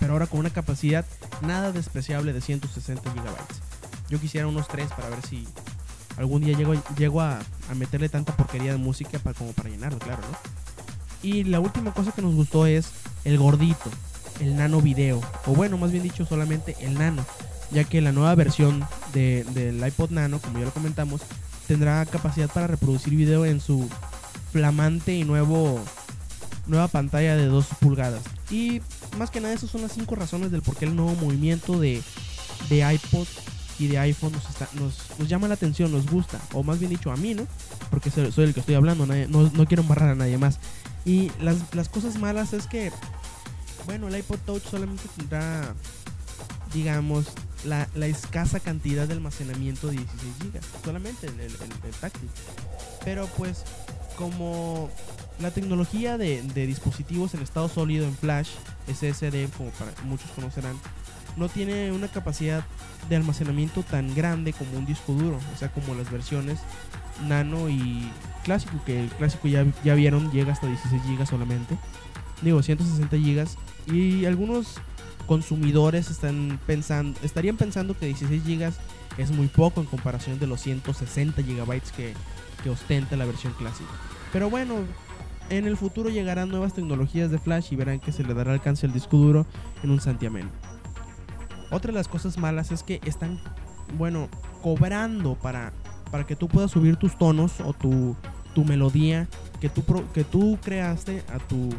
pero 0.00 0.12
ahora 0.12 0.26
con 0.26 0.40
una 0.40 0.50
capacidad 0.50 1.04
nada 1.42 1.72
despreciable 1.72 2.32
de 2.32 2.40
160 2.40 3.10
gigabytes. 3.12 3.60
Yo 4.08 4.20
quisiera 4.20 4.46
unos 4.46 4.68
3 4.68 4.90
para 4.90 5.08
ver 5.08 5.22
si 5.26 5.46
algún 6.16 6.42
día 6.42 6.56
llego, 6.56 6.74
llego 6.96 7.20
a, 7.20 7.38
a 7.70 7.74
meterle 7.74 8.08
tanta 8.08 8.36
porquería 8.36 8.72
de 8.72 8.78
música 8.78 9.18
para, 9.18 9.34
como 9.38 9.52
para 9.52 9.68
llenarlo, 9.70 9.98
claro, 9.98 10.22
¿no? 10.30 10.38
Y 11.22 11.44
la 11.44 11.60
última 11.60 11.92
cosa 11.94 12.12
que 12.12 12.22
nos 12.22 12.34
gustó 12.34 12.66
es 12.66 12.90
el 13.24 13.38
gordito, 13.38 13.90
el 14.40 14.56
nano 14.56 14.80
video, 14.80 15.20
o 15.46 15.54
bueno, 15.54 15.78
más 15.78 15.92
bien 15.92 16.02
dicho, 16.02 16.26
solamente 16.26 16.76
el 16.80 16.94
nano, 16.94 17.24
ya 17.70 17.84
que 17.84 18.00
la 18.00 18.12
nueva 18.12 18.34
versión 18.34 18.84
de- 19.14 19.44
del 19.54 19.86
iPod 19.86 20.10
Nano, 20.10 20.38
como 20.40 20.58
ya 20.58 20.64
lo 20.66 20.72
comentamos, 20.72 21.20
tendrá 21.68 22.04
capacidad 22.06 22.50
para 22.50 22.66
reproducir 22.66 23.14
video 23.14 23.46
en 23.46 23.60
su 23.60 23.88
flamante 24.52 25.14
y 25.14 25.24
nuevo 25.24 25.80
nueva 26.66 26.88
pantalla 26.88 27.36
de 27.36 27.46
2 27.46 27.66
pulgadas. 27.80 28.22
Y 28.50 28.82
más 29.18 29.30
que 29.30 29.40
nada, 29.40 29.54
esas 29.54 29.70
son 29.70 29.82
las 29.82 29.92
5 29.92 30.14
razones 30.14 30.50
del 30.50 30.62
por 30.62 30.76
qué 30.76 30.84
el 30.84 30.94
nuevo 30.96 31.14
movimiento 31.16 31.78
de, 31.78 32.02
de 32.68 32.94
iPod 32.94 33.26
y 33.82 33.88
de 33.88 33.98
iPhone 33.98 34.32
nos, 34.74 35.28
llama 35.28 35.48
la 35.48 35.54
atención, 35.54 35.90
nos 35.90 36.06
gusta, 36.08 36.38
o 36.52 36.62
más 36.62 36.78
bien 36.78 36.90
dicho 36.90 37.10
a 37.10 37.16
mí, 37.16 37.34
¿no? 37.34 37.46
Porque 37.90 38.10
soy, 38.10 38.30
el 38.44 38.54
que 38.54 38.60
estoy 38.60 38.74
hablando, 38.76 39.06
no, 39.06 39.66
quiero 39.66 39.82
embarrar 39.82 40.10
a 40.10 40.14
nadie 40.14 40.38
más. 40.38 40.58
Y 41.04 41.30
las, 41.40 41.74
las 41.74 41.88
cosas 41.88 42.18
malas 42.18 42.52
es 42.52 42.66
que, 42.66 42.92
bueno, 43.86 44.08
el 44.08 44.16
iPod 44.16 44.38
Touch 44.46 44.62
solamente 44.62 45.02
tendrá, 45.16 45.74
digamos, 46.72 47.26
la, 47.64 47.88
escasa 48.06 48.60
cantidad 48.60 49.06
de 49.06 49.14
almacenamiento 49.14 49.88
de 49.88 49.96
16 49.98 50.32
GB, 50.52 50.60
solamente 50.84 51.26
el- 51.26 51.40
el 51.40 51.94
táctil. 52.00 52.28
Pero 53.04 53.26
pues, 53.36 53.64
como 54.16 54.90
la 55.40 55.50
tecnología 55.50 56.18
de, 56.18 56.42
de 56.42 56.66
dispositivos 56.66 57.34
en 57.34 57.42
estado 57.42 57.68
sólido 57.68 58.06
en 58.06 58.16
flash, 58.16 58.48
SSD, 58.86 59.48
como 59.56 59.70
para 59.70 59.92
muchos 60.04 60.30
conocerán, 60.32 60.76
no 61.36 61.48
tiene 61.48 61.92
una 61.92 62.08
capacidad 62.08 62.64
de 63.08 63.16
almacenamiento 63.16 63.82
tan 63.82 64.14
grande 64.14 64.52
como 64.52 64.78
un 64.78 64.86
disco 64.86 65.12
duro, 65.12 65.38
o 65.54 65.58
sea, 65.58 65.70
como 65.70 65.94
las 65.94 66.10
versiones 66.10 66.60
nano 67.26 67.68
y 67.68 68.10
clásico, 68.44 68.80
que 68.84 69.04
el 69.04 69.08
clásico 69.10 69.48
ya, 69.48 69.66
ya 69.84 69.94
vieron 69.94 70.30
llega 70.32 70.52
hasta 70.52 70.66
16 70.66 71.02
GB 71.02 71.26
solamente, 71.26 71.78
digo 72.42 72.62
160 72.62 73.16
GB, 73.16 73.46
y 73.94 74.24
algunos 74.26 74.76
consumidores 75.26 76.10
están 76.10 76.58
pensando, 76.66 77.18
estarían 77.22 77.56
pensando 77.56 77.96
que 77.96 78.06
16 78.06 78.44
GB 78.44 78.72
es 79.18 79.30
muy 79.30 79.48
poco 79.48 79.80
en 79.80 79.86
comparación 79.86 80.38
de 80.38 80.46
los 80.46 80.60
160 80.62 81.42
GB 81.42 81.80
que, 81.96 82.14
que 82.62 82.70
ostenta 82.70 83.16
la 83.16 83.24
versión 83.24 83.52
clásica. 83.54 83.90
Pero 84.32 84.50
bueno, 84.50 84.76
en 85.50 85.66
el 85.66 85.76
futuro 85.76 86.08
llegarán 86.08 86.48
nuevas 86.48 86.74
tecnologías 86.74 87.30
de 87.30 87.38
flash 87.38 87.72
y 87.72 87.76
verán 87.76 88.00
que 88.00 88.12
se 88.12 88.24
le 88.24 88.34
dará 88.34 88.52
alcance 88.52 88.86
al 88.86 88.92
disco 88.92 89.16
duro 89.16 89.46
en 89.82 89.90
un 89.90 90.00
santiamén. 90.00 90.48
Otra 91.72 91.90
de 91.90 91.98
las 91.98 92.06
cosas 92.08 92.38
malas 92.38 92.70
es 92.70 92.82
que 92.82 93.00
están, 93.04 93.40
bueno, 93.98 94.28
cobrando 94.62 95.34
para, 95.34 95.72
para 96.10 96.24
que 96.24 96.36
tú 96.36 96.46
puedas 96.48 96.70
subir 96.70 96.96
tus 96.96 97.16
tonos 97.18 97.60
o 97.60 97.72
tu, 97.72 98.14
tu 98.54 98.64
melodía 98.64 99.26
que 99.60 99.68
tú, 99.68 99.82
que 100.12 100.22
tú 100.24 100.58
creaste 100.62 101.24
a 101.34 101.38
tu 101.38 101.70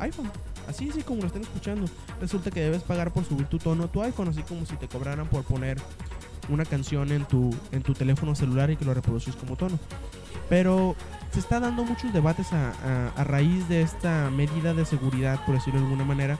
iPhone. 0.00 0.30
Así, 0.68 0.90
así 0.90 1.02
como 1.02 1.22
lo 1.22 1.26
están 1.28 1.42
escuchando. 1.42 1.86
Resulta 2.20 2.50
que 2.50 2.60
debes 2.60 2.82
pagar 2.82 3.10
por 3.10 3.24
subir 3.24 3.46
tu 3.46 3.58
tono 3.58 3.84
a 3.84 3.88
tu 3.88 4.02
iPhone, 4.02 4.28
así 4.28 4.42
como 4.42 4.66
si 4.66 4.76
te 4.76 4.86
cobraran 4.86 5.26
por 5.26 5.42
poner 5.44 5.78
una 6.50 6.64
canción 6.66 7.10
en 7.10 7.24
tu, 7.24 7.54
en 7.72 7.82
tu 7.82 7.94
teléfono 7.94 8.34
celular 8.34 8.70
y 8.70 8.76
que 8.76 8.84
lo 8.84 8.92
reproduces 8.92 9.34
como 9.36 9.56
tono. 9.56 9.78
Pero 10.50 10.94
se 11.32 11.40
está 11.40 11.58
dando 11.60 11.84
muchos 11.84 12.12
debates 12.12 12.52
a- 12.52 13.12
a 13.16 13.24
raíz 13.24 13.66
de 13.68 13.80
esta 13.82 14.30
medida 14.30 14.74
de 14.74 14.84
seguridad, 14.84 15.42
por 15.46 15.54
decirlo 15.54 15.80
de 15.80 15.86
alguna 15.86 16.04
manera, 16.04 16.38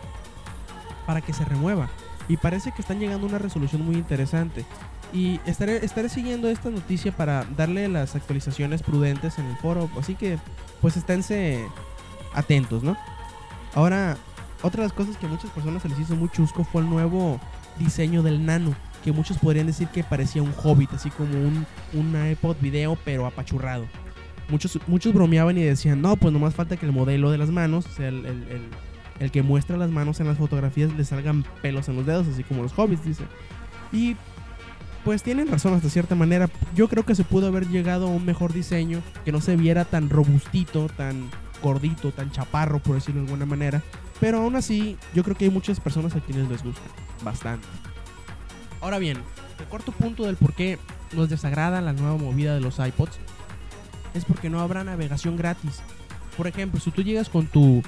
para 1.06 1.20
que 1.22 1.32
se 1.32 1.44
remueva. 1.46 1.88
Y 2.28 2.36
parece 2.36 2.72
que 2.72 2.82
están 2.82 3.00
llegando 3.00 3.26
a 3.26 3.30
una 3.30 3.38
resolución 3.38 3.84
muy 3.84 3.96
interesante. 3.96 4.64
Y 5.12 5.40
estaré, 5.46 5.84
estaré 5.84 6.10
siguiendo 6.10 6.48
esta 6.48 6.68
noticia 6.70 7.12
para 7.12 7.44
darle 7.56 7.88
las 7.88 8.14
actualizaciones 8.14 8.82
prudentes 8.82 9.38
en 9.38 9.46
el 9.46 9.56
foro. 9.56 9.88
Así 9.98 10.14
que, 10.14 10.38
pues 10.82 10.96
esténse 10.96 11.64
atentos, 12.34 12.82
¿no? 12.82 12.96
Ahora, 13.74 14.18
otra 14.62 14.82
de 14.82 14.88
las 14.88 14.92
cosas 14.92 15.16
que 15.16 15.26
a 15.26 15.28
muchas 15.28 15.50
personas 15.50 15.82
se 15.82 15.88
les 15.88 16.00
hizo 16.00 16.14
muy 16.16 16.28
chusco 16.28 16.64
fue 16.64 16.82
el 16.82 16.90
nuevo 16.90 17.40
diseño 17.78 18.22
del 18.22 18.44
nano. 18.44 18.74
Que 19.02 19.12
muchos 19.12 19.38
podrían 19.38 19.66
decir 19.66 19.88
que 19.88 20.04
parecía 20.04 20.42
un 20.42 20.52
hobbit, 20.62 20.92
así 20.92 21.08
como 21.10 21.30
un, 21.30 22.30
iPod 22.30 22.56
video, 22.60 22.98
pero 23.04 23.24
apachurrado. 23.26 23.86
Muchos, 24.50 24.78
muchos 24.86 25.14
bromeaban 25.14 25.56
y 25.56 25.62
decían, 25.62 26.02
no, 26.02 26.16
pues 26.16 26.32
nomás 26.32 26.54
falta 26.54 26.76
que 26.76 26.84
el 26.84 26.92
modelo 26.92 27.30
de 27.30 27.38
las 27.38 27.50
manos, 27.50 27.84
sea, 27.84 28.08
el- 28.08 28.68
el 29.20 29.30
que 29.30 29.42
muestra 29.42 29.76
las 29.76 29.90
manos 29.90 30.20
en 30.20 30.26
las 30.26 30.38
fotografías, 30.38 30.92
le 30.94 31.04
salgan 31.04 31.44
pelos 31.62 31.88
en 31.88 31.96
los 31.96 32.06
dedos, 32.06 32.26
así 32.28 32.44
como 32.44 32.62
los 32.62 32.76
hobbits, 32.76 33.04
dice. 33.04 33.24
Y 33.92 34.16
pues 35.04 35.22
tienen 35.22 35.48
razón 35.48 35.74
hasta 35.74 35.88
cierta 35.88 36.14
manera. 36.14 36.48
Yo 36.74 36.88
creo 36.88 37.04
que 37.04 37.14
se 37.14 37.24
pudo 37.24 37.46
haber 37.46 37.68
llegado 37.68 38.06
a 38.06 38.10
un 38.10 38.24
mejor 38.24 38.52
diseño, 38.52 39.00
que 39.24 39.32
no 39.32 39.40
se 39.40 39.56
viera 39.56 39.84
tan 39.84 40.10
robustito, 40.10 40.88
tan 40.88 41.30
gordito, 41.62 42.12
tan 42.12 42.30
chaparro, 42.30 42.78
por 42.80 42.94
decirlo 42.94 43.22
de 43.22 43.26
alguna 43.26 43.46
manera. 43.46 43.82
Pero 44.20 44.38
aún 44.38 44.56
así, 44.56 44.96
yo 45.14 45.24
creo 45.24 45.36
que 45.36 45.46
hay 45.46 45.50
muchas 45.50 45.80
personas 45.80 46.14
a 46.14 46.20
quienes 46.20 46.48
les 46.48 46.62
gusta. 46.62 46.82
Bastante. 47.22 47.66
Ahora 48.80 48.98
bien, 48.98 49.18
el 49.58 49.64
cuarto 49.66 49.92
punto 49.92 50.24
del 50.24 50.36
por 50.36 50.54
qué 50.54 50.78
nos 51.12 51.28
desagrada 51.28 51.80
la 51.80 51.92
nueva 51.92 52.16
movida 52.16 52.54
de 52.54 52.60
los 52.60 52.78
iPods 52.78 53.18
es 54.14 54.24
porque 54.24 54.50
no 54.50 54.60
habrá 54.60 54.84
navegación 54.84 55.36
gratis. 55.36 55.80
Por 56.36 56.46
ejemplo, 56.46 56.80
si 56.80 56.90
tú 56.90 57.02
llegas 57.02 57.28
con 57.28 57.46
tu 57.46 57.82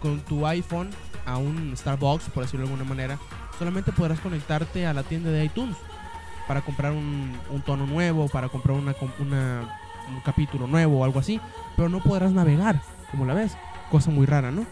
con 0.00 0.20
tu 0.20 0.46
iPhone 0.46 0.90
a 1.26 1.36
un 1.36 1.76
Starbucks, 1.76 2.30
por 2.30 2.44
decirlo 2.44 2.66
de 2.66 2.72
alguna 2.72 2.88
manera, 2.88 3.18
solamente 3.58 3.92
podrás 3.92 4.20
conectarte 4.20 4.86
a 4.86 4.94
la 4.94 5.02
tienda 5.02 5.30
de 5.30 5.44
iTunes 5.44 5.76
para 6.48 6.62
comprar 6.62 6.92
un, 6.92 7.38
tono 7.64 7.86
nuevo, 7.86 8.28
para 8.28 8.48
comprar 8.48 8.76
una, 8.76 8.94
un 10.08 10.20
capítulo 10.24 10.66
nuevo 10.66 11.00
o 11.00 11.04
algo 11.04 11.20
así, 11.20 11.40
pero 11.76 11.88
no 11.88 12.00
podrás 12.00 12.32
navegar, 12.32 12.80
como 13.10 13.24
la 13.26 13.34
ves, 13.34 13.56
cosa 13.90 14.10
muy 14.10 14.26
rara, 14.26 14.50
¿no? 14.50 14.66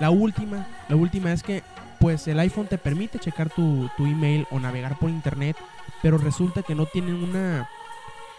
La 0.00 0.10
última, 0.10 0.66
la 0.88 0.96
última 0.96 1.32
es 1.32 1.42
que 1.42 1.62
pues 2.00 2.26
el 2.26 2.40
iPhone 2.40 2.66
te 2.66 2.78
permite 2.78 3.18
checar 3.18 3.50
tu, 3.50 3.90
tu 3.96 4.06
email 4.06 4.46
o 4.50 4.58
navegar 4.58 4.98
por 4.98 5.10
internet, 5.10 5.56
pero 6.02 6.16
resulta 6.16 6.62
que 6.62 6.74
no 6.74 6.86
tienen 6.86 7.22
una, 7.22 7.68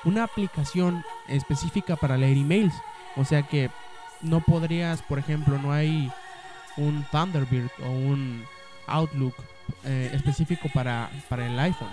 una 0.03 0.23
aplicación 0.23 1.03
específica 1.27 1.95
para 1.95 2.17
leer 2.17 2.37
emails. 2.37 2.73
O 3.15 3.23
sea 3.23 3.43
que 3.43 3.69
no 4.21 4.41
podrías, 4.41 5.01
por 5.01 5.19
ejemplo, 5.19 5.57
no 5.57 5.71
hay 5.71 6.11
un 6.77 7.05
Thunderbird 7.11 7.69
o 7.83 7.89
un 7.89 8.43
Outlook 8.87 9.35
eh, 9.83 10.11
específico 10.13 10.69
para, 10.73 11.09
para 11.29 11.47
el 11.47 11.57
iPhone. 11.59 11.89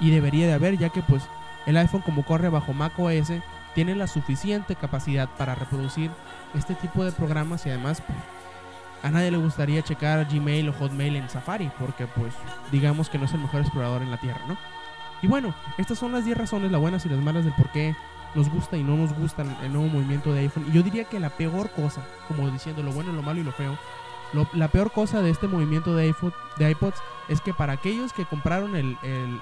Y 0.00 0.10
debería 0.10 0.46
de 0.46 0.54
haber, 0.54 0.78
ya 0.78 0.88
que 0.88 1.02
pues 1.02 1.22
el 1.66 1.76
iPhone 1.76 2.02
como 2.02 2.24
corre 2.24 2.48
bajo 2.48 2.72
Mac 2.72 2.98
OS, 2.98 3.32
tiene 3.74 3.94
la 3.94 4.06
suficiente 4.06 4.76
capacidad 4.76 5.28
para 5.36 5.54
reproducir 5.54 6.10
este 6.54 6.74
tipo 6.74 7.04
de 7.04 7.12
programas 7.12 7.64
y 7.64 7.70
además 7.70 8.02
pues, 8.06 8.18
a 9.02 9.10
nadie 9.10 9.30
le 9.30 9.38
gustaría 9.38 9.82
checar 9.82 10.26
Gmail 10.30 10.68
o 10.68 10.72
Hotmail 10.72 11.16
en 11.16 11.28
Safari, 11.28 11.70
porque 11.78 12.06
pues 12.06 12.34
digamos 12.70 13.08
que 13.08 13.18
no 13.18 13.24
es 13.24 13.32
el 13.32 13.40
mejor 13.40 13.62
explorador 13.62 14.02
en 14.02 14.10
la 14.10 14.20
Tierra, 14.20 14.40
¿no? 14.46 14.56
Y 15.22 15.28
bueno, 15.28 15.54
estas 15.78 15.98
son 15.98 16.12
las 16.12 16.24
10 16.24 16.36
razones, 16.36 16.70
las 16.70 16.80
buenas 16.80 17.06
y 17.06 17.08
las 17.08 17.18
malas 17.18 17.44
del 17.44 17.54
por 17.54 17.70
qué 17.70 17.94
nos 18.34 18.50
gusta 18.50 18.76
y 18.76 18.82
no 18.82 18.96
nos 18.96 19.12
gusta 19.16 19.44
el 19.62 19.72
nuevo 19.72 19.88
movimiento 19.88 20.32
de 20.32 20.40
iPhone. 20.40 20.66
Y 20.68 20.72
yo 20.72 20.82
diría 20.82 21.04
que 21.04 21.20
la 21.20 21.30
peor 21.30 21.70
cosa, 21.70 22.02
como 22.28 22.50
diciendo 22.50 22.82
lo 22.82 22.92
bueno, 22.92 23.12
lo 23.12 23.22
malo 23.22 23.40
y 23.40 23.44
lo 23.44 23.52
feo, 23.52 23.78
la 24.54 24.68
peor 24.68 24.90
cosa 24.90 25.20
de 25.20 25.30
este 25.30 25.46
movimiento 25.46 25.94
de, 25.94 26.08
iPod, 26.08 26.32
de 26.58 26.70
iPods 26.70 26.98
es 27.28 27.40
que 27.40 27.52
para 27.52 27.74
aquellos 27.74 28.12
que 28.12 28.24
compraron 28.24 28.72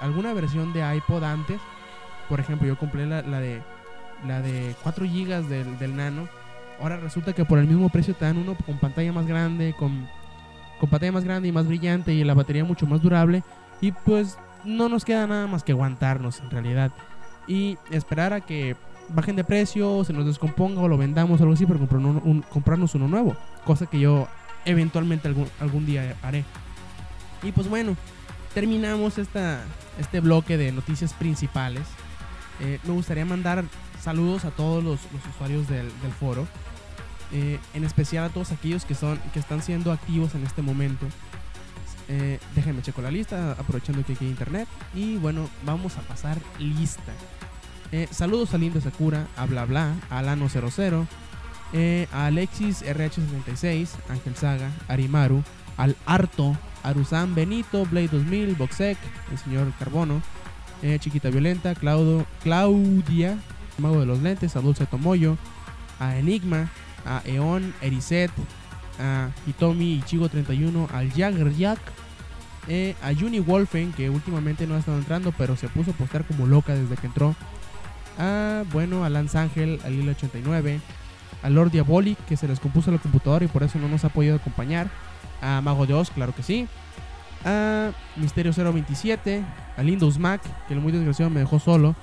alguna 0.01 0.35
versión 0.35 0.73
de 0.73 0.97
iPod 0.97 1.23
antes, 1.23 1.61
por 2.29 2.41
ejemplo, 2.41 2.67
yo 2.67 2.77
compré 2.77 3.07
la, 3.07 3.23
de 3.23 3.63
la 4.27 4.43
de 4.43 4.75
4 4.83 5.07
GB 5.07 5.49
del, 5.49 5.79
del 5.79 5.97
Nano, 5.97 6.29
ahora 6.81 6.97
resulta 6.97 7.33
que 7.33 7.45
por 7.45 7.59
el 7.59 7.67
mismo 7.67 7.89
precio 7.89 8.15
te 8.15 8.25
dan 8.25 8.39
uno 8.39 8.57
con 8.67 8.79
pantalla 8.79 9.13
más 9.13 9.27
grande, 9.27 9.75
con, 9.79 10.09
con 10.79 10.91
pantalla 10.91 11.13
más 11.13 11.25
grande 11.25 11.49
y 11.49 11.53
más 11.53 11.67
brillante 11.67 12.13
y 12.13 12.25
la 12.25 12.35
batería 12.35 12.65
mucho 12.65 12.87
más 12.87 13.01
durable. 13.01 13.43
Y 13.81 13.93
pues 13.93 14.37
no 14.65 14.89
nos 14.89 15.05
queda 15.05 15.27
nada 15.27 15.47
más 15.47 15.63
que 15.63 15.73
aguantarnos 15.73 16.41
en 16.41 16.51
realidad. 16.51 16.93
Y 17.47 17.79
esperar 17.91 18.33
a 18.33 18.41
que 18.41 18.77
bajen 19.09 19.37
de 19.37 19.45
precio, 19.45 20.05
se 20.05 20.13
nos 20.13 20.27
descomponga 20.27 20.81
o 20.81 20.89
lo 20.89 20.97
vendamos 20.97 21.41
o 21.41 21.43
algo 21.43 21.55
así 21.55 21.67
para 21.67 21.81
comprarnos 21.81 22.95
uno 22.95 23.09
nuevo. 23.09 23.37
Cosa 23.65 23.87
que 23.87 23.99
yo 23.99 24.29
eventualmente 24.65 25.29
algún, 25.29 25.49
algún 25.61 25.87
día 25.87 26.17
haré. 26.23 26.45
Y 27.43 27.53
pues 27.53 27.69
bueno, 27.69 27.97
terminamos 28.55 29.19
esta, 29.19 29.63
este 29.99 30.21
bloque 30.21 30.57
de 30.57 30.73
noticias 30.73 31.13
principales. 31.15 31.83
Eh, 32.61 32.79
me 32.85 32.93
gustaría 32.93 33.25
mandar 33.25 33.65
saludos 34.01 34.45
a 34.45 34.51
todos 34.51 34.85
los, 34.85 35.01
usuarios 35.35 35.69
del, 35.69 35.87
del 36.03 36.13
foro. 36.13 36.47
Eh, 37.33 37.61
en 37.75 37.85
especial 37.85 38.25
a 38.25 38.29
todos 38.29 38.51
aquellos 38.51 38.85
que, 38.85 38.95
son, 38.95 39.19
que 39.33 39.39
están 39.39 39.63
siendo 39.63 39.93
activos 39.93 40.35
en 40.35 40.45
este 40.45 40.63
momento. 40.63 41.07
Eh, 42.13 42.41
déjenme 42.57 42.83
checo 42.83 43.03
la 43.03 43.11
lista, 43.13 43.53
aprovechando 43.53 44.05
que 44.05 44.15
aquí 44.15 44.25
hay 44.25 44.31
internet. 44.33 44.69
Y 44.95 45.17
bueno, 45.19 45.49
vamos 45.65 45.97
a 45.97 46.01
pasar 46.01 46.39
lista. 46.59 47.13
Eh, 47.93 48.09
saludos 48.11 48.53
a 48.53 48.59
Linda 48.59 48.81
Sakura, 48.81 49.29
a 49.37 49.47
Bla 49.47 49.65
Bla, 49.65 49.95
a 50.11 50.21
Alano00, 50.21 51.07
eh, 51.73 52.09
a 52.13 52.27
Alexis 52.27 52.83
RH76, 52.83 53.91
Ángel 54.09 54.35
Saga, 54.35 54.73
Arimaru, 54.89 55.45
al 55.77 55.97
Arto, 56.05 56.57
Aruzan 56.83 57.37
Benito, 57.37 57.87
Blade 57.87 58.09
2000, 58.09 58.57
Boxec, 58.57 58.99
el 59.31 59.39
señor 59.39 59.73
Carbono, 59.79 60.21
Chiquita 60.99 61.29
Violenta, 61.29 61.75
Claudio, 61.75 62.27
Claudia, 62.43 63.39
Mago 63.79 64.01
de 64.01 64.07
los 64.07 64.21
Lentes, 64.21 64.57
a 64.57 64.61
Dulce 64.61 64.87
Tomoyo, 64.87 65.37
a 65.99 66.17
Enigma, 66.17 66.71
a 67.05 67.21
Eon, 67.27 67.75
Eriset, 67.83 68.31
a 68.99 69.31
Hitomi 69.47 69.95
Ichigo 69.95 70.29
31, 70.29 70.89
al 70.93 71.13
Jagger 71.13 71.55
Jack, 71.55 71.79
eh, 72.73 72.95
a 73.03 73.13
Juni 73.13 73.41
Wolfen, 73.41 73.93
que 73.93 74.09
últimamente 74.09 74.65
no 74.65 74.77
ha 74.77 74.79
estado 74.79 74.97
entrando, 74.97 75.33
pero 75.37 75.57
se 75.57 75.69
puso 75.69 75.91
a 75.91 75.95
postar 75.95 76.25
como 76.25 76.47
loca 76.47 76.73
desde 76.73 76.97
que 76.97 77.09
entró. 77.09 77.35
A, 78.17 78.63
bueno, 78.73 79.05
a 79.05 79.11
Lance 79.11 79.37
Ángel, 79.37 79.81
al 79.85 79.97
Lilo 79.97 80.13
89, 80.13 80.81
a 81.43 81.51
Lord 81.51 81.73
Diabolic, 81.73 82.17
que 82.27 82.37
se 82.37 82.47
les 82.47 82.61
compuso 82.61 82.93
la 82.93 82.99
computadora 82.99 83.45
y 83.45 83.49
por 83.49 83.65
eso 83.65 83.81
no 83.81 83.89
nos 83.89 84.05
ha 84.05 84.11
podido 84.11 84.37
acompañar. 84.37 84.89
A 85.43 85.61
Mago 85.61 85.85
de 85.85 85.95
Oz, 85.95 86.11
claro 86.11 86.33
que 86.33 86.45
sí. 86.45 86.69
A 87.45 87.91
Misterio 88.15 88.53
027, 88.53 89.43
a 89.77 89.83
Lindos 89.83 90.21
Mac, 90.21 90.41
que 90.69 90.75
el 90.75 90.81
muy 90.81 90.93
desgraciado 90.93 91.29
me 91.29 91.41
dejó 91.41 91.59
solo. 91.59 91.97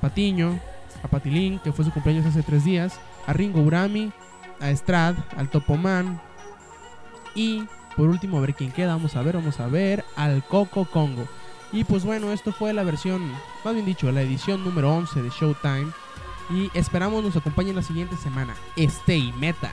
Patiño, 0.00 0.58
a 1.02 1.08
Patilín, 1.08 1.58
que 1.58 1.72
fue 1.72 1.84
su 1.84 1.90
cumpleaños 1.90 2.24
hace 2.24 2.42
tres 2.42 2.64
días. 2.64 2.98
A 3.26 3.34
Ringo 3.34 3.60
Urami, 3.60 4.12
a 4.62 4.70
Strad, 4.70 5.14
al 5.36 5.50
Topoman. 5.50 6.22
Y 7.34 7.64
por 7.96 8.08
último, 8.08 8.38
a 8.38 8.40
ver 8.40 8.54
quién 8.54 8.72
queda. 8.72 8.94
Vamos 8.94 9.16
a 9.16 9.22
ver, 9.22 9.36
vamos 9.36 9.58
a 9.60 9.66
ver. 9.68 10.04
Al 10.16 10.44
Coco 10.44 10.84
Congo. 10.84 11.26
Y 11.72 11.84
pues 11.84 12.04
bueno, 12.04 12.32
esto 12.32 12.52
fue 12.52 12.72
la 12.72 12.84
versión, 12.84 13.32
más 13.64 13.74
bien 13.74 13.86
dicho, 13.86 14.10
la 14.12 14.22
edición 14.22 14.64
número 14.64 14.94
11 14.94 15.22
de 15.22 15.30
Showtime. 15.30 15.88
Y 16.50 16.70
esperamos 16.74 17.24
nos 17.24 17.36
acompañen 17.36 17.74
la 17.74 17.82
siguiente 17.82 18.16
semana. 18.16 18.54
Stay 18.76 19.32
Metal. 19.38 19.72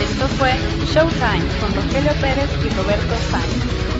Esto 0.00 0.28
fue 0.38 0.52
Showtime 0.92 1.44
con 1.60 1.74
Rogelio 1.74 2.12
Pérez 2.20 2.50
y 2.64 2.68
Roberto 2.74 3.14
Sainz. 3.30 3.97